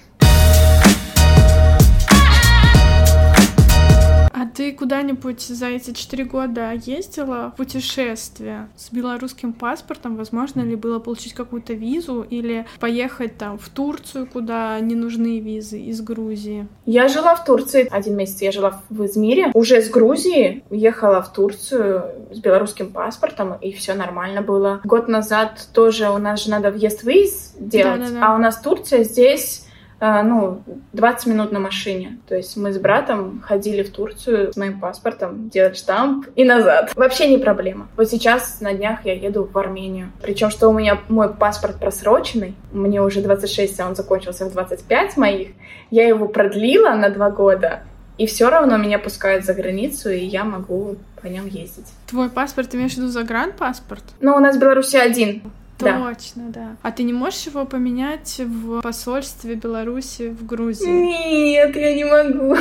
Ты 4.62 4.70
куда-нибудь 4.70 5.40
за 5.40 5.66
эти 5.66 5.92
четыре 5.92 6.22
года 6.22 6.70
ездила 6.70 7.50
в 7.52 7.56
путешествие 7.56 8.68
с 8.76 8.92
белорусским 8.92 9.52
паспортом? 9.52 10.14
Возможно 10.14 10.60
ли 10.60 10.76
было 10.76 11.00
получить 11.00 11.34
какую-то 11.34 11.72
визу 11.72 12.24
или 12.30 12.64
поехать 12.78 13.36
там 13.36 13.58
в 13.58 13.68
Турцию, 13.70 14.28
куда 14.32 14.78
не 14.78 14.94
нужны 14.94 15.40
визы 15.40 15.80
из 15.80 16.00
Грузии? 16.00 16.68
Я 16.86 17.08
жила 17.08 17.34
в 17.34 17.44
Турции 17.44 17.88
один 17.90 18.14
месяц. 18.14 18.40
Я 18.40 18.52
жила 18.52 18.82
в 18.88 19.04
Измире. 19.04 19.50
Уже 19.52 19.82
с 19.82 19.90
Грузии 19.90 20.62
уехала 20.70 21.22
в 21.22 21.32
Турцию 21.32 22.04
с 22.30 22.38
белорусским 22.38 22.92
паспортом, 22.92 23.54
и 23.54 23.72
все 23.72 23.94
нормально 23.94 24.42
было. 24.42 24.80
Год 24.84 25.08
назад 25.08 25.70
тоже 25.72 26.08
у 26.08 26.18
нас 26.18 26.44
же 26.44 26.50
надо 26.50 26.70
въезд-выезд 26.70 27.56
делать, 27.58 27.98
да, 27.98 28.06
да, 28.06 28.12
да. 28.12 28.26
а 28.28 28.34
у 28.36 28.38
нас 28.38 28.60
Турция 28.60 29.02
здесь 29.02 29.61
ну, 30.02 30.62
20 30.94 31.26
минут 31.28 31.52
на 31.52 31.60
машине. 31.60 32.18
То 32.28 32.34
есть 32.34 32.56
мы 32.56 32.72
с 32.72 32.78
братом 32.78 33.40
ходили 33.40 33.84
в 33.84 33.92
Турцию 33.92 34.52
с 34.52 34.56
моим 34.56 34.80
паспортом, 34.80 35.48
делать 35.48 35.76
штамп 35.76 36.26
и 36.34 36.44
назад. 36.44 36.92
Вообще 36.96 37.28
не 37.28 37.38
проблема. 37.38 37.86
Вот 37.96 38.10
сейчас 38.10 38.60
на 38.60 38.72
днях 38.72 39.04
я 39.04 39.14
еду 39.14 39.44
в 39.44 39.56
Армению. 39.56 40.10
Причем, 40.20 40.50
что 40.50 40.68
у 40.68 40.72
меня 40.72 41.00
мой 41.08 41.32
паспорт 41.32 41.78
просроченный, 41.78 42.56
мне 42.72 43.00
уже 43.00 43.20
26, 43.20 43.78
а 43.78 43.86
он 43.86 43.94
закончился 43.94 44.44
в 44.46 44.52
25 44.52 45.16
моих. 45.16 45.50
Я 45.92 46.08
его 46.08 46.26
продлила 46.26 46.94
на 46.94 47.08
два 47.08 47.30
года, 47.30 47.84
и 48.18 48.26
все 48.26 48.50
равно 48.50 48.76
меня 48.78 48.98
пускают 48.98 49.44
за 49.44 49.54
границу, 49.54 50.10
и 50.10 50.24
я 50.24 50.44
могу 50.44 50.96
по 51.20 51.26
нем 51.26 51.46
ездить. 51.46 51.86
Твой 52.08 52.28
паспорт, 52.28 52.70
ты 52.70 52.76
имеешь 52.76 52.94
в 52.94 52.96
виду 52.96 53.08
загранпаспорт? 53.08 54.02
Ну, 54.20 54.34
у 54.34 54.40
нас 54.40 54.56
в 54.56 54.58
Беларуси 54.58 54.96
один. 54.96 55.42
Точно, 55.82 56.42
да. 56.48 56.60
да. 56.60 56.76
А 56.82 56.92
ты 56.92 57.02
не 57.02 57.12
можешь 57.12 57.46
его 57.46 57.64
поменять 57.64 58.40
в 58.44 58.80
посольстве 58.80 59.54
Беларуси 59.54 60.28
в 60.28 60.46
Грузии? 60.46 60.86
Нет, 60.86 61.76
я 61.76 61.94
не 61.94 62.04
могу. 62.04 62.56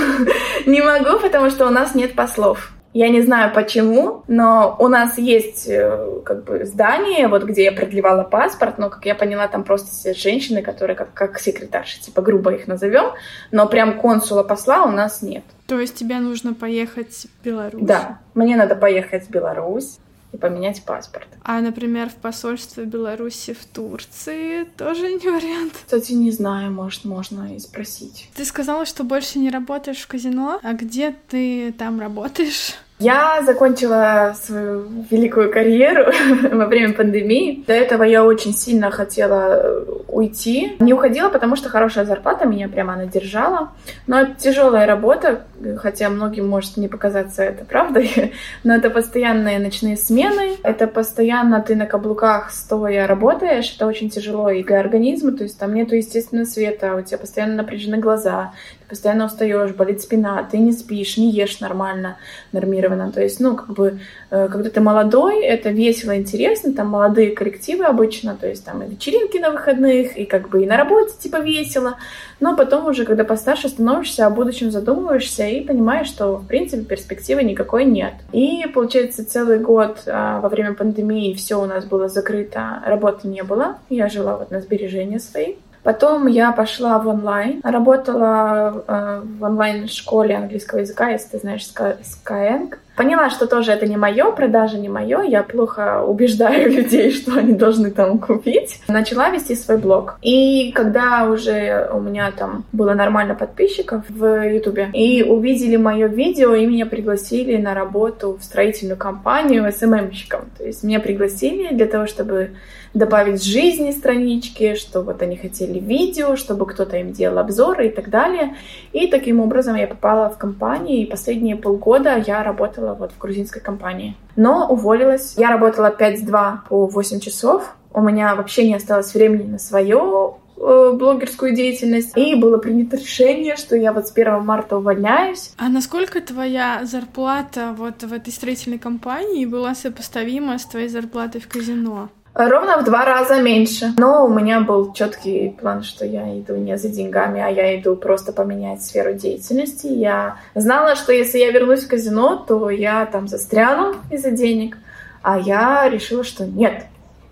не 0.66 0.82
могу, 0.82 1.20
потому 1.20 1.50
что 1.50 1.68
у 1.68 1.70
нас 1.70 1.96
нет 1.96 2.16
послов. 2.16 2.74
Я 2.94 3.08
не 3.08 3.22
знаю 3.22 3.54
почему, 3.54 4.24
но 4.28 4.76
у 4.78 4.90
нас 4.90 5.18
есть 5.18 5.66
э, 5.70 6.20
как 6.26 6.44
бы 6.44 6.66
здание, 6.66 7.30
вот 7.30 7.44
где 7.44 7.64
я 7.64 7.72
продлевала 7.72 8.24
паспорт, 8.24 8.78
но, 8.78 8.90
как 8.90 9.06
я 9.06 9.16
поняла, 9.16 9.48
там 9.48 9.64
просто 9.64 9.92
все 9.92 10.14
женщины, 10.14 10.62
которые 10.62 10.98
как, 10.98 11.14
как 11.14 11.40
секретарши, 11.40 12.02
типа 12.02 12.22
грубо 12.22 12.52
их 12.52 12.68
назовем, 12.68 13.14
но 13.52 13.66
прям 13.68 13.98
консула 13.98 14.44
посла 14.44 14.84
у 14.84 14.92
нас 14.92 15.22
нет. 15.22 15.46
То 15.68 15.80
есть 15.80 15.96
тебе 15.96 16.20
нужно 16.20 16.54
поехать 16.54 17.28
в 17.40 17.46
Беларусь? 17.46 17.82
Да, 17.82 18.20
мне 18.34 18.58
надо 18.58 18.76
поехать 18.76 19.26
в 19.26 19.30
Беларусь, 19.30 20.00
и 20.34 20.38
поменять 20.38 20.84
паспорт. 20.84 21.28
А, 21.44 21.62
например, 21.62 22.10
в 22.10 22.16
посольстве 22.16 22.86
Беларуси 22.86 23.54
в 23.54 23.66
Турции 23.66 24.64
тоже 24.78 25.12
не 25.12 25.30
вариант? 25.30 25.74
Кстати, 25.86 26.14
не 26.14 26.32
знаю, 26.32 26.72
может, 26.72 27.06
можно 27.06 27.56
и 27.56 27.60
спросить. 27.60 28.30
Ты 28.36 28.46
сказала, 28.46 28.86
что 28.86 29.04
больше 29.04 29.40
не 29.40 29.50
работаешь 29.50 30.00
в 30.00 30.08
казино, 30.08 30.60
а 30.64 30.74
где 30.74 31.16
ты 31.30 31.74
там 31.74 32.00
работаешь? 32.00 32.76
Я 33.02 33.42
закончила 33.44 34.36
свою 34.40 34.86
великую 35.10 35.52
карьеру 35.52 36.12
во 36.52 36.68
время 36.68 36.94
пандемии. 36.94 37.64
До 37.66 37.74
этого 37.74 38.04
я 38.04 38.24
очень 38.24 38.54
сильно 38.54 38.92
хотела 38.92 39.56
э, 39.56 39.86
уйти. 40.08 40.74
Не 40.78 40.94
уходила, 40.94 41.30
потому 41.30 41.56
что 41.56 41.68
хорошая 41.68 42.06
зарплата 42.06 42.46
меня 42.46 42.70
прямо 42.70 42.94
она 42.94 43.08
держала. 43.08 43.72
Но 44.06 44.26
тяжелая 44.38 44.86
работа, 44.86 45.46
хотя 45.78 46.10
многим 46.10 46.48
может 46.48 46.78
не 46.78 46.88
показаться 46.88 47.42
это 47.42 47.66
правдой, 47.66 48.34
но 48.64 48.76
это 48.76 48.92
постоянные 48.92 49.58
ночные 49.58 49.98
смены, 49.98 50.58
это 50.62 50.86
постоянно 50.86 51.60
ты 51.60 51.76
на 51.76 51.88
каблуках 51.88 52.52
стоя 52.52 53.08
работаешь, 53.08 53.74
это 53.76 53.88
очень 53.88 54.12
тяжело 54.12 54.52
и 54.52 54.64
для 54.64 54.80
организма, 54.80 55.32
то 55.32 55.44
есть 55.44 55.58
там 55.58 55.74
нету 55.74 55.96
естественного 55.96 56.46
света, 56.46 56.96
у 56.96 57.02
тебя 57.02 57.18
постоянно 57.18 57.56
напряжены 57.56 57.98
глаза, 57.98 58.52
постоянно 58.88 59.26
устаешь, 59.26 59.72
болит 59.72 60.02
спина, 60.02 60.48
ты 60.52 60.60
не 60.60 60.72
спишь, 60.72 61.18
не 61.18 61.32
ешь 61.32 61.62
нормально, 61.62 62.18
нормированно. 62.52 62.91
То 63.12 63.22
есть, 63.22 63.40
ну, 63.40 63.56
как 63.56 63.70
бы, 63.70 64.00
э, 64.30 64.48
когда 64.48 64.70
ты 64.70 64.82
молодой, 64.82 65.44
это 65.44 65.70
весело, 65.70 66.16
интересно, 66.16 66.74
там 66.74 66.90
молодые 66.90 67.32
коллективы 67.32 67.86
обычно, 67.86 68.36
то 68.36 68.48
есть 68.48 68.66
там 68.66 68.84
и 68.84 68.90
вечеринки 68.90 69.38
на 69.38 69.52
выходных, 69.52 70.18
и 70.18 70.26
как 70.26 70.50
бы 70.50 70.64
и 70.64 70.66
на 70.66 70.78
работе 70.78 71.14
типа 71.20 71.38
весело. 71.38 71.98
Но 72.40 72.56
потом 72.56 72.88
уже, 72.88 73.06
когда 73.06 73.24
постарше 73.24 73.70
становишься, 73.70 74.26
о 74.26 74.30
будущем 74.30 74.72
задумываешься 74.72 75.46
и 75.46 75.62
понимаешь, 75.62 76.08
что, 76.08 76.38
в 76.38 76.48
принципе, 76.48 76.84
перспективы 76.84 77.44
никакой 77.44 77.86
нет. 77.86 78.14
И, 78.32 78.66
получается, 78.74 79.26
целый 79.26 79.60
год 79.60 80.04
а, 80.08 80.40
во 80.40 80.50
время 80.50 80.74
пандемии 80.74 81.34
все 81.34 81.62
у 81.62 81.66
нас 81.66 81.86
было 81.86 82.10
закрыто, 82.10 82.82
работы 82.86 83.28
не 83.28 83.44
было. 83.44 83.78
Я 83.90 84.10
жила 84.10 84.38
вот 84.38 84.52
на 84.52 84.60
сбережения 84.60 85.20
свои. 85.20 85.56
Потом 85.84 86.28
я 86.28 86.52
пошла 86.52 87.00
в 87.00 87.08
онлайн, 87.08 87.60
работала 87.64 88.84
э, 88.88 89.22
в 89.24 89.44
онлайн-школе 89.44 90.36
английского 90.36 90.80
языка, 90.80 91.10
если 91.10 91.30
ты 91.30 91.40
знаешь 91.40 91.68
Skyeng. 91.68 92.76
Поняла, 92.96 93.30
что 93.30 93.48
тоже 93.48 93.72
это 93.72 93.88
не 93.88 93.96
мое, 93.98 94.32
продажа 94.32 94.78
не 94.78 94.90
мое, 94.90 95.22
я 95.22 95.44
плохо 95.44 96.04
убеждаю 96.04 96.72
людей, 96.76 97.12
что 97.12 97.34
они 97.38 97.54
должны 97.54 97.90
там 97.92 98.20
купить. 98.20 98.82
Начала 98.88 99.30
вести 99.30 99.56
свой 99.56 99.78
блог. 99.78 100.18
И 100.22 100.72
когда 100.74 101.30
уже 101.30 101.90
у 101.94 102.00
меня 102.00 102.32
там 102.32 102.66
было 102.72 102.94
нормально 102.94 103.34
подписчиков 103.34 104.04
в 104.10 104.50
Ютубе, 104.50 104.90
и 104.94 105.24
увидели 105.24 105.78
мое 105.78 106.08
видео, 106.08 106.54
и 106.54 106.66
меня 106.66 106.86
пригласили 106.86 107.56
на 107.58 107.74
работу 107.74 108.38
в 108.40 108.44
строительную 108.44 108.98
компанию 108.98 109.72
СММщиком. 109.72 110.42
То 110.58 110.66
есть 110.66 110.84
меня 110.84 111.00
пригласили 111.00 111.74
для 111.74 111.86
того, 111.86 112.08
чтобы 112.08 112.52
добавить 112.94 113.44
жизни 113.44 113.92
странички, 113.92 114.76
что 114.76 115.02
вот 115.02 115.22
они 115.22 115.38
хотели 115.38 115.80
видео, 115.80 116.36
чтобы 116.36 116.66
кто-то 116.66 116.98
им 116.98 117.14
делал 117.14 117.40
обзоры 117.40 117.88
и 117.88 117.90
так 117.90 118.10
далее. 118.10 118.56
И 118.92 119.08
таким 119.08 119.40
образом 119.40 119.76
я 119.76 119.88
попала 119.88 120.30
в 120.30 120.38
компанию, 120.38 120.98
и 121.02 121.06
последние 121.06 121.56
полгода 121.56 122.22
я 122.26 122.44
работала 122.44 122.81
вот 122.94 123.12
в 123.12 123.18
грузинской 123.18 123.62
компании. 123.62 124.16
Но 124.36 124.68
уволилась. 124.68 125.36
Я 125.38 125.50
работала 125.50 125.96
5-2 125.98 126.58
по 126.70 126.88
8 126.88 127.20
часов. 127.20 127.76
У 127.94 128.02
меня 128.02 128.36
вообще 128.36 128.68
не 128.68 128.76
осталось 128.76 129.14
времени 129.14 129.52
на 129.52 129.60
свое 129.60 130.36
э, 130.58 130.92
блогерскую 130.94 131.56
деятельность. 131.56 132.18
И 132.18 132.36
было 132.36 132.58
принято 132.58 132.98
решение, 132.98 133.56
что 133.56 133.76
я 133.76 133.94
вот 133.94 134.08
с 134.08 134.12
1 134.12 134.44
марта 134.44 134.78
увольняюсь. 134.78 135.54
А 135.58 135.70
насколько 135.70 136.22
твоя 136.22 136.82
зарплата 136.84 137.76
вот 137.78 138.04
в 138.04 138.14
этой 138.14 138.32
строительной 138.32 138.80
компании 138.80 139.46
была 139.46 139.76
сопоставима 139.76 140.58
с 140.58 140.66
твоей 140.66 140.88
зарплатой 140.88 141.42
в 141.42 141.48
казино? 141.48 142.10
Ровно 142.34 142.78
в 142.78 142.86
два 142.86 143.04
раза 143.04 143.42
меньше. 143.42 143.94
Но 143.98 144.26
у 144.26 144.30
меня 144.30 144.62
был 144.62 144.94
четкий 144.94 145.50
план, 145.50 145.84
что 145.84 146.06
я 146.06 146.40
иду 146.40 146.56
не 146.56 146.78
за 146.78 146.88
деньгами, 146.88 147.42
а 147.42 147.50
я 147.50 147.80
иду 147.80 147.96
просто 147.96 148.32
поменять 148.32 148.82
сферу 148.82 149.14
деятельности. 149.14 149.88
Я 149.88 150.38
знала, 150.56 150.96
что 150.96 151.12
если 151.12 151.40
я 151.40 151.52
вернусь 151.52 151.84
в 151.84 151.90
казино, 151.90 152.38
то 152.38 152.70
я 152.70 153.06
там 153.06 153.28
застряну 153.28 153.96
из-за 154.10 154.32
денег. 154.32 154.78
А 155.22 155.38
я 155.38 155.90
решила, 155.90 156.24
что 156.24 156.46
нет, 156.46 156.86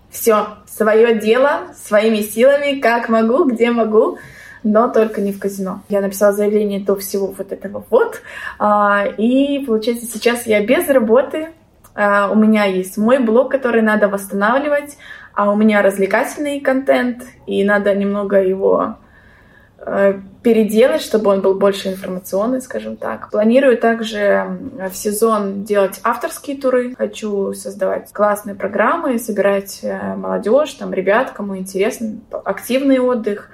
все, 0.09 0.47
свое 0.67 1.17
дело, 1.17 1.61
своими 1.75 2.21
силами, 2.21 2.79
как 2.79 3.09
могу, 3.09 3.45
где 3.45 3.71
могу, 3.71 4.17
но 4.63 4.89
только 4.89 5.21
не 5.21 5.31
в 5.31 5.39
казино. 5.39 5.81
Я 5.87 6.01
написала 6.01 6.33
заявление 6.33 6.81
до 6.81 6.95
всего 6.97 7.27
вот 7.27 7.51
этого 7.51 7.85
вот. 7.89 8.21
А, 8.57 9.05
и 9.17 9.63
получается, 9.65 10.05
сейчас 10.05 10.45
я 10.45 10.65
без 10.65 10.89
работы, 10.89 11.49
у 12.31 12.35
меня 12.35 12.63
есть 12.63 12.97
мой 12.97 13.19
блог, 13.19 13.51
который 13.51 13.81
надо 13.81 14.07
восстанавливать, 14.07 14.97
а 15.33 15.51
у 15.51 15.55
меня 15.55 15.81
развлекательный 15.81 16.61
контент, 16.61 17.23
и 17.45 17.63
надо 17.63 17.93
немного 17.93 18.41
его 18.41 18.97
э, 19.79 20.19
переделать, 20.43 21.01
чтобы 21.01 21.31
он 21.31 21.41
был 21.41 21.55
больше 21.55 21.89
информационный, 21.89 22.61
скажем 22.61 22.95
так. 22.95 23.29
Планирую 23.31 23.77
также 23.77 24.57
в 24.89 24.95
сезон 24.95 25.63
делать 25.63 25.99
авторские 26.03 26.57
туры. 26.57 26.95
Хочу 26.95 27.53
создавать 27.53 28.11
классные 28.13 28.55
программы, 28.55 29.19
собирать 29.19 29.79
э, 29.83 30.15
молодежь, 30.15 30.73
там, 30.73 30.93
ребят, 30.93 31.31
кому 31.31 31.57
интересно, 31.57 32.19
активный 32.45 32.99
отдых 32.99 33.49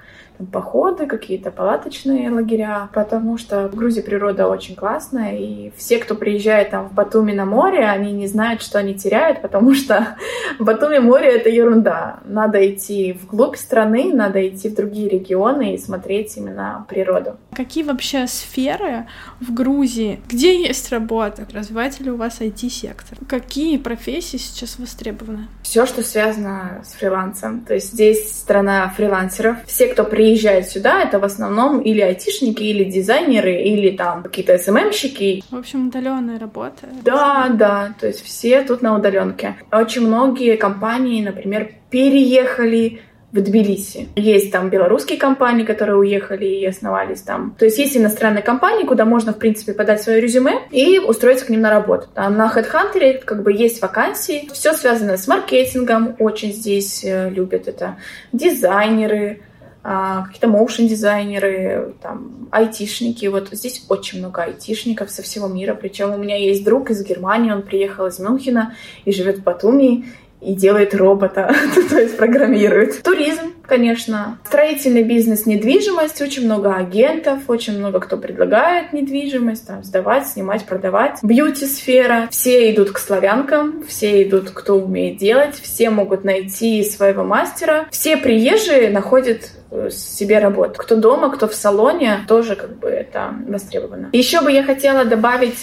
походы, 0.52 1.06
какие-то 1.08 1.52
палаточные 1.52 2.30
лагеря, 2.30 2.90
потому 2.94 3.38
что 3.38 3.68
в 3.68 3.76
Грузии 3.76 4.02
природа 4.02 4.48
очень 4.48 4.76
классная, 4.76 5.38
и 5.38 5.72
все, 5.76 5.98
кто 5.98 6.16
приезжает 6.16 6.72
там 6.72 6.90
в 6.90 6.94
Батуми 6.94 7.32
на 7.32 7.46
море, 7.46 7.86
они 7.86 8.12
не 8.12 8.28
знают, 8.28 8.62
что 8.62 8.80
они 8.80 8.94
теряют, 8.96 9.42
потому 9.42 9.74
что 9.74 10.18
в 10.60 10.64
Батуми 10.66 11.00
море— 11.00 11.28
это 11.36 11.50
ерунда. 11.50 12.20
Надо 12.26 12.58
идти 12.70 13.14
вглубь 13.14 13.56
страны, 13.56 14.14
надо 14.14 14.48
идти 14.48 14.70
в 14.70 14.76
другие 14.76 15.10
регионы 15.10 15.76
и 15.76 15.78
смотреть 15.78 16.38
именно 16.38 16.86
природу. 16.90 17.38
Какие 17.56 17.84
вообще 17.84 18.28
сферы 18.28 19.08
в 19.40 19.54
Грузии, 19.54 20.20
где 20.28 20.62
есть 20.62 20.92
работа? 20.92 21.48
Развивается 21.54 22.04
ли 22.04 22.12
у 22.12 22.18
вас 22.18 22.42
IT-сектор? 22.42 23.18
Какие 23.28 23.78
профессии 23.78 24.38
сейчас 24.38 24.78
востребованы? 24.80 25.48
Все, 25.64 25.86
что 25.86 26.04
связано 26.04 26.84
с 26.86 26.94
фрилансом. 26.94 27.62
То 27.62 27.74
есть 27.74 27.94
здесь 27.94 28.32
страна 28.32 28.90
фрилансеров. 28.90 29.58
Все, 29.66 29.88
кто 29.88 30.04
приезжает 30.04 30.25
приезжают 30.26 30.68
сюда, 30.68 31.04
это 31.04 31.20
в 31.20 31.24
основном 31.24 31.82
или 31.82 32.02
айтишники, 32.02 32.64
или 32.64 32.84
дизайнеры, 32.84 33.62
или 33.62 33.96
там 33.96 34.24
какие-то 34.24 34.58
СММщики. 34.58 35.44
В 35.52 35.56
общем, 35.56 35.90
удаленная 35.90 36.40
работа. 36.40 36.88
Да, 37.04 37.50
да, 37.54 37.94
то 38.00 38.08
есть 38.08 38.24
все 38.26 38.64
тут 38.64 38.82
на 38.82 38.96
удаленке. 38.96 39.56
Очень 39.72 40.08
многие 40.08 40.58
компании, 40.58 41.24
например, 41.24 41.70
переехали 41.92 43.02
в 43.32 43.40
Тбилиси. 43.40 44.08
Есть 44.16 44.52
там 44.52 44.70
белорусские 44.70 45.20
компании, 45.20 45.64
которые 45.64 45.98
уехали 45.98 46.46
и 46.46 46.66
основались 46.66 47.22
там. 47.22 47.54
То 47.60 47.66
есть 47.66 47.78
есть 47.78 47.96
иностранные 47.96 48.42
компании, 48.42 48.86
куда 48.86 49.06
можно, 49.06 49.32
в 49.32 49.38
принципе, 49.38 49.74
подать 49.74 50.02
свое 50.02 50.22
резюме 50.22 50.54
и 50.72 50.98
устроиться 50.98 51.46
к 51.46 51.50
ним 51.50 51.62
на 51.62 51.70
работу. 51.70 52.08
Там 52.16 52.36
на 52.36 52.52
HeadHunter 52.52 53.20
как 53.24 53.44
бы 53.44 53.54
есть 53.54 53.80
вакансии. 53.80 54.50
Все 54.54 54.74
связано 54.74 55.18
с 55.18 55.28
маркетингом, 55.28 56.16
очень 56.18 56.52
здесь 56.52 57.04
э, 57.04 57.30
любят 57.30 57.68
это. 57.68 57.98
Дизайнеры, 58.32 59.42
какие-то 59.86 60.48
моушен-дизайнеры, 60.48 61.94
там, 62.02 62.48
айтишники. 62.52 63.28
Вот 63.28 63.50
здесь 63.52 63.86
очень 63.88 64.20
много 64.20 64.42
айтишников 64.42 65.12
со 65.12 65.22
всего 65.22 65.48
мира. 65.48 65.76
Причем 65.76 66.12
у 66.14 66.18
меня 66.18 66.38
есть 66.38 66.64
друг 66.64 66.90
из 66.90 67.04
Германии, 67.04 67.52
он 67.52 67.62
приехал 67.62 68.08
из 68.08 68.18
Мюнхена 68.18 68.74
и 69.04 69.12
живет 69.12 69.38
в 69.38 69.44
Батуми 69.44 70.06
и 70.42 70.54
делает 70.54 70.96
робота, 70.96 71.54
то 71.90 72.00
есть 72.00 72.18
программирует. 72.18 73.04
Туризм, 73.04 73.54
конечно. 73.68 74.38
Строительный 74.46 75.04
бизнес, 75.04 75.46
недвижимость. 75.46 76.22
Очень 76.22 76.46
много 76.46 76.76
агентов, 76.76 77.42
очень 77.48 77.78
много 77.78 78.00
кто 78.00 78.18
предлагает 78.18 78.94
недвижимость, 78.94 79.68
там, 79.68 79.84
сдавать, 79.84 80.28
снимать, 80.28 80.66
продавать. 80.66 81.20
Бьюти-сфера. 81.24 82.28
Все 82.32 82.72
идут 82.72 82.92
к 82.92 83.00
славянкам, 83.00 83.84
все 83.88 84.24
идут, 84.24 84.52
кто 84.52 84.76
умеет 84.80 85.18
делать, 85.18 85.56
все 85.56 85.90
могут 85.90 86.24
найти 86.24 86.84
своего 86.84 87.24
мастера. 87.24 87.86
Все 87.92 88.18
приезжие 88.18 88.90
находят 88.90 89.52
Э, 89.76 89.90
себе 89.90 90.40
работу. 90.40 90.74
Кто 90.78 90.96
дома, 90.96 91.30
кто 91.30 91.48
в 91.48 91.54
салоне, 91.54 92.20
тоже 92.28 92.56
как 92.56 92.78
бы 92.78 92.88
это 92.88 93.34
востребовано. 93.48 94.10
Еще 94.14 94.42
бы 94.42 94.52
я 94.52 94.64
хотела 94.64 95.06
добавить 95.06 95.58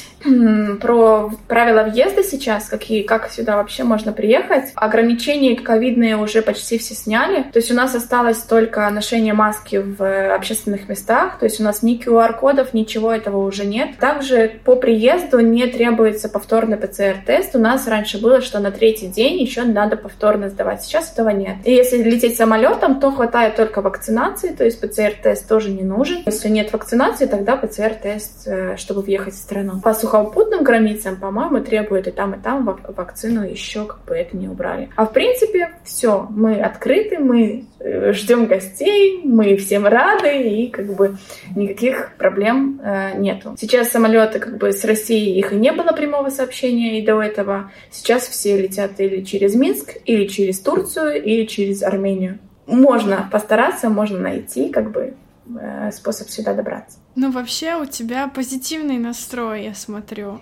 про 0.80 1.30
правила 1.48 1.84
въезда 1.84 2.22
сейчас, 2.22 2.68
какие, 2.68 3.02
как 3.02 3.30
сюда 3.30 3.56
вообще 3.56 3.84
можно 3.84 4.12
приехать. 4.12 4.70
Ограничения 4.74 5.56
ковидные 5.56 6.16
уже 6.16 6.42
почти 6.42 6.78
все 6.78 6.94
сняли. 6.94 7.44
То 7.52 7.58
есть 7.58 7.70
у 7.70 7.74
нас 7.74 7.91
осталось 7.94 8.38
только 8.38 8.88
ношение 8.90 9.34
маски 9.34 9.76
в 9.76 10.34
общественных 10.34 10.88
местах. 10.88 11.38
То 11.38 11.46
есть 11.46 11.60
у 11.60 11.64
нас 11.64 11.82
ни 11.82 11.98
QR-кодов, 11.98 12.74
ничего 12.74 13.12
этого 13.12 13.38
уже 13.38 13.64
нет. 13.64 13.98
Также 13.98 14.60
по 14.64 14.76
приезду 14.76 15.40
не 15.40 15.66
требуется 15.66 16.28
повторный 16.28 16.76
ПЦР-тест. 16.76 17.54
У 17.54 17.58
нас 17.58 17.86
раньше 17.86 18.20
было, 18.20 18.40
что 18.40 18.58
на 18.60 18.70
третий 18.70 19.06
день 19.06 19.40
еще 19.40 19.62
надо 19.62 19.96
повторно 19.96 20.48
сдавать. 20.48 20.82
Сейчас 20.82 21.12
этого 21.12 21.30
нет. 21.30 21.56
И 21.64 21.72
если 21.72 22.02
лететь 22.02 22.36
самолетом, 22.36 23.00
то 23.00 23.10
хватает 23.10 23.56
только 23.56 23.82
вакцинации, 23.82 24.48
то 24.48 24.64
есть 24.64 24.80
ПЦР-тест 24.80 25.48
тоже 25.48 25.70
не 25.70 25.82
нужен. 25.82 26.22
Если 26.26 26.48
нет 26.48 26.72
вакцинации, 26.72 27.26
тогда 27.26 27.56
ПЦР-тест, 27.56 28.46
э, 28.46 28.76
чтобы 28.76 29.02
въехать 29.02 29.34
в 29.34 29.38
страну. 29.38 29.80
По 29.82 29.94
сухопутным 29.94 30.64
границам, 30.64 31.16
по-моему, 31.16 31.60
требуют 31.60 32.06
и 32.06 32.10
там, 32.10 32.34
и 32.34 32.42
там 32.42 32.64
вакцину 32.64 33.44
еще 33.44 33.84
как 33.84 34.04
бы 34.04 34.14
это 34.14 34.36
не 34.36 34.48
убрали. 34.48 34.90
А 34.96 35.06
в 35.06 35.12
принципе, 35.12 35.70
все, 35.84 36.26
мы 36.30 36.60
открыты, 36.60 37.18
мы 37.18 37.64
э, 37.78 37.81
ждем 38.12 38.46
гостей, 38.46 39.20
мы 39.24 39.56
всем 39.56 39.86
рады, 39.86 40.42
и 40.42 40.68
как 40.68 40.94
бы 40.94 41.16
никаких 41.56 42.12
проблем 42.18 42.80
э, 42.82 43.18
нету. 43.18 43.56
Сейчас 43.58 43.90
самолеты 43.90 44.38
как 44.38 44.58
бы 44.58 44.72
с 44.72 44.84
России, 44.84 45.36
их 45.38 45.52
и 45.52 45.56
не 45.56 45.72
было 45.72 45.92
прямого 45.92 46.30
сообщения 46.30 46.98
и 46.98 47.04
до 47.04 47.22
этого. 47.22 47.70
Сейчас 47.90 48.26
все 48.28 48.60
летят 48.60 48.92
или 48.98 49.22
через 49.22 49.54
Минск, 49.54 49.96
или 50.04 50.26
через 50.26 50.60
Турцию, 50.60 51.22
или 51.22 51.44
через 51.46 51.82
Армению 51.82 52.38
можно 52.66 53.28
постараться, 53.30 53.88
можно 53.88 54.18
найти 54.18 54.68
как 54.68 54.92
бы 54.92 55.14
э, 55.60 55.90
способ 55.92 56.28
сюда 56.28 56.54
добраться. 56.54 56.98
Ну, 57.14 57.30
вообще 57.30 57.76
у 57.76 57.84
тебя 57.84 58.28
позитивный 58.28 58.98
настрой, 58.98 59.64
я 59.64 59.74
смотрю. 59.74 60.40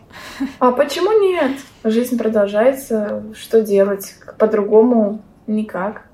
А 0.59 0.71
почему 0.73 1.13
нет? 1.21 1.53
Жизнь 1.85 2.17
продолжается. 2.17 3.25
Что 3.35 3.63
делать? 3.63 4.15
По-другому 4.39 5.23
никак. 5.47 6.10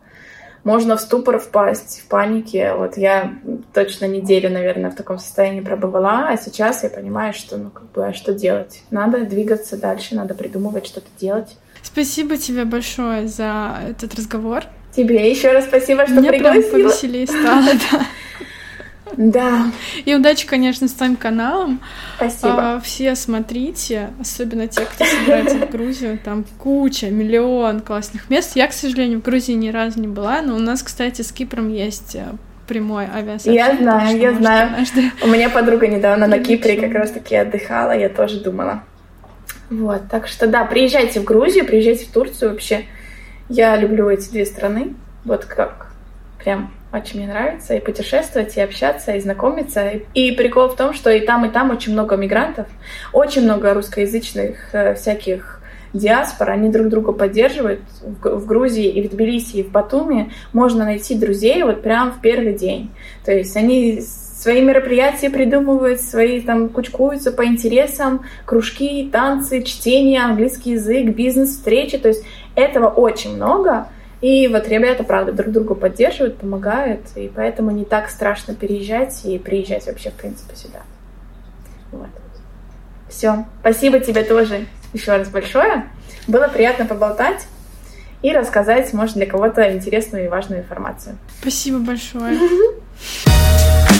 Можно 0.67 0.97
в 0.97 1.01
ступор 1.01 1.39
впасть, 1.39 2.01
в 2.01 2.09
панике. 2.09 2.75
Вот 2.75 2.97
я 2.97 3.35
точно 3.73 4.07
неделю, 4.07 4.51
наверное, 4.51 4.91
в 4.91 4.97
таком 4.97 5.21
состоянии 5.21 5.61
пробывала, 5.61 6.27
а 6.29 6.37
сейчас 6.37 6.83
я 6.83 6.91
понимаю, 6.91 7.35
что, 7.35 7.57
ну, 7.57 7.71
как 7.71 7.89
бы, 7.93 8.05
а 8.05 8.13
что 8.13 8.35
делать? 8.35 8.83
Надо 8.91 9.25
двигаться 9.25 9.77
дальше, 9.77 10.17
надо 10.17 10.35
придумывать, 10.35 10.85
что-то 10.85 11.07
делать. 11.21 11.57
Спасибо 11.85 12.37
тебе 12.37 12.65
большое 12.65 13.29
за 13.29 13.77
этот 13.89 14.17
разговор. 14.17 14.65
Тебе 14.91 15.31
еще 15.31 15.53
раз 15.53 15.67
спасибо, 15.67 16.05
что 16.05 16.17
Мне 16.17 16.31
пригласила. 16.31 16.63
прям 16.73 16.83
повеселее 16.89 17.29
стало, 17.29 17.71
да. 17.93 18.07
Да. 19.17 19.71
И 20.05 20.15
удачи, 20.15 20.47
конечно, 20.47 20.89
с 20.89 20.93
твоим 20.93 21.17
каналом. 21.17 21.81
Спасибо. 22.17 22.75
А, 22.75 22.81
все 22.81 23.15
смотрите, 23.15 24.11
особенно 24.21 24.67
те, 24.67 24.83
кто 24.83 25.05
собирается 25.05 25.59
в 25.59 25.71
Грузию. 25.71 26.19
Там 26.23 26.45
куча, 26.59 27.11
миллион 27.11 27.81
классных 27.81 28.29
мест. 28.31 28.57
Я, 28.57 28.67
к 28.67 28.73
сожалению, 28.73 29.21
в 29.21 29.23
Грузии 29.23 29.53
ни 29.53 29.71
разу 29.71 30.01
не 30.01 30.09
была, 30.09 30.43
но 30.43 30.57
у 30.57 30.59
нас, 30.59 30.83
кстати, 30.83 31.23
с 31.23 31.33
Кипром 31.33 31.73
есть 31.73 32.17
э, 32.17 32.25
прямой 32.67 33.05
авиасообщение. 33.05 33.57
Я 33.57 33.77
знаю, 33.77 34.19
я 34.19 34.35
знаю. 34.35 34.67
Однажды... 34.73 35.13
У 35.23 35.29
меня 35.29 35.51
подруга 35.51 35.87
недавно 35.87 36.27
на 36.27 36.39
Кипре 36.39 36.81
как 36.81 36.93
раз 36.93 37.13
таки 37.13 37.37
отдыхала, 37.37 37.97
я 37.97 38.09
тоже 38.09 38.41
думала 38.41 38.83
Вот, 39.71 40.09
так 40.11 40.27
что 40.27 40.47
да, 40.47 40.65
приезжайте 40.65 41.21
в 41.21 41.25
Грузию, 41.25 41.65
приезжайте 41.65 42.07
в 42.07 42.11
Турцию 42.11 42.51
вообще. 42.51 42.85
Я 43.49 43.77
люблю 43.77 44.11
эти 44.11 44.29
две 44.31 44.45
страны. 44.45 44.95
Вот 45.25 45.45
как 45.45 45.93
прям 46.39 46.73
очень 46.93 47.19
мне 47.19 47.29
нравится 47.29 47.75
и 47.75 47.81
путешествовать, 47.81 48.57
и 48.57 48.61
общаться, 48.61 49.13
и 49.13 49.21
знакомиться. 49.21 49.91
И 50.15 50.33
прикол 50.33 50.69
в 50.69 50.77
том, 50.77 50.95
что 50.95 51.11
и 51.11 51.21
там, 51.21 51.45
и 51.45 51.51
там 51.51 51.71
очень 51.71 51.93
много 51.93 52.17
мигрантов, 52.17 52.67
очень 53.13 53.43
много 53.43 53.75
русскоязычных 53.75 54.75
э, 54.75 54.95
всяких 54.95 55.61
диаспор, 55.93 56.51
они 56.51 56.71
друг 56.71 56.89
друга 56.89 57.13
поддерживают. 57.13 57.81
В 58.03 58.47
Грузии 58.47 58.89
и 58.89 59.07
в 59.07 59.11
Тбилиси, 59.11 59.57
и 59.57 59.63
в 59.63 59.71
Батуми 59.71 60.33
можно 60.53 60.85
найти 60.85 61.17
друзей 61.17 61.63
вот 61.63 61.83
прям 61.83 62.13
в 62.13 62.21
первый 62.21 62.55
день. 62.55 62.91
То 63.25 63.33
есть 63.33 63.57
они 63.57 64.01
свои 64.01 64.63
мероприятия 64.63 65.31
придумывают, 65.31 66.01
свои 66.01 66.41
там 66.41 66.69
кучкуются 66.69 67.33
по 67.33 67.47
интересам, 67.47 68.25
кружки, 68.45 69.09
танцы, 69.11 69.63
чтение, 69.63 70.23
английский 70.23 70.73
язык, 70.73 71.15
бизнес-встречи. 71.15 71.99
То 71.99 72.09
есть 72.09 72.25
этого 72.55 72.89
очень 72.89 73.35
много. 73.35 73.89
И 74.21 74.49
вот 74.49 74.67
ребята, 74.69 75.05
правда, 75.05 75.33
друг 75.33 75.53
друга 75.53 75.75
поддерживают, 75.75 76.39
помогают, 76.39 77.03
и 77.17 77.31
поэтому 77.35 77.71
не 77.71 77.85
так 77.85 78.09
страшно 78.09 78.55
переезжать 78.55 79.25
и 79.25 79.39
приезжать 79.39 79.87
вообще, 79.87 80.11
в 80.11 80.15
принципе, 80.15 80.57
сюда. 80.57 80.83
Вот. 81.93 82.09
Все. 83.09 83.45
Спасибо 83.61 84.01
тебе 84.01 84.25
тоже 84.25 84.67
еще 84.93 85.17
раз 85.17 85.29
большое. 85.29 85.87
Было 86.27 86.49
приятно 86.49 86.87
поболтать 86.87 87.47
и 88.23 88.33
рассказать, 88.33 88.93
может, 88.93 89.17
для 89.17 89.27
кого-то 89.27 89.73
интересную 89.73 90.25
и 90.25 90.29
важную 90.29 90.63
информацию. 90.63 91.17
Спасибо 91.41 91.79
большое. 91.79 92.39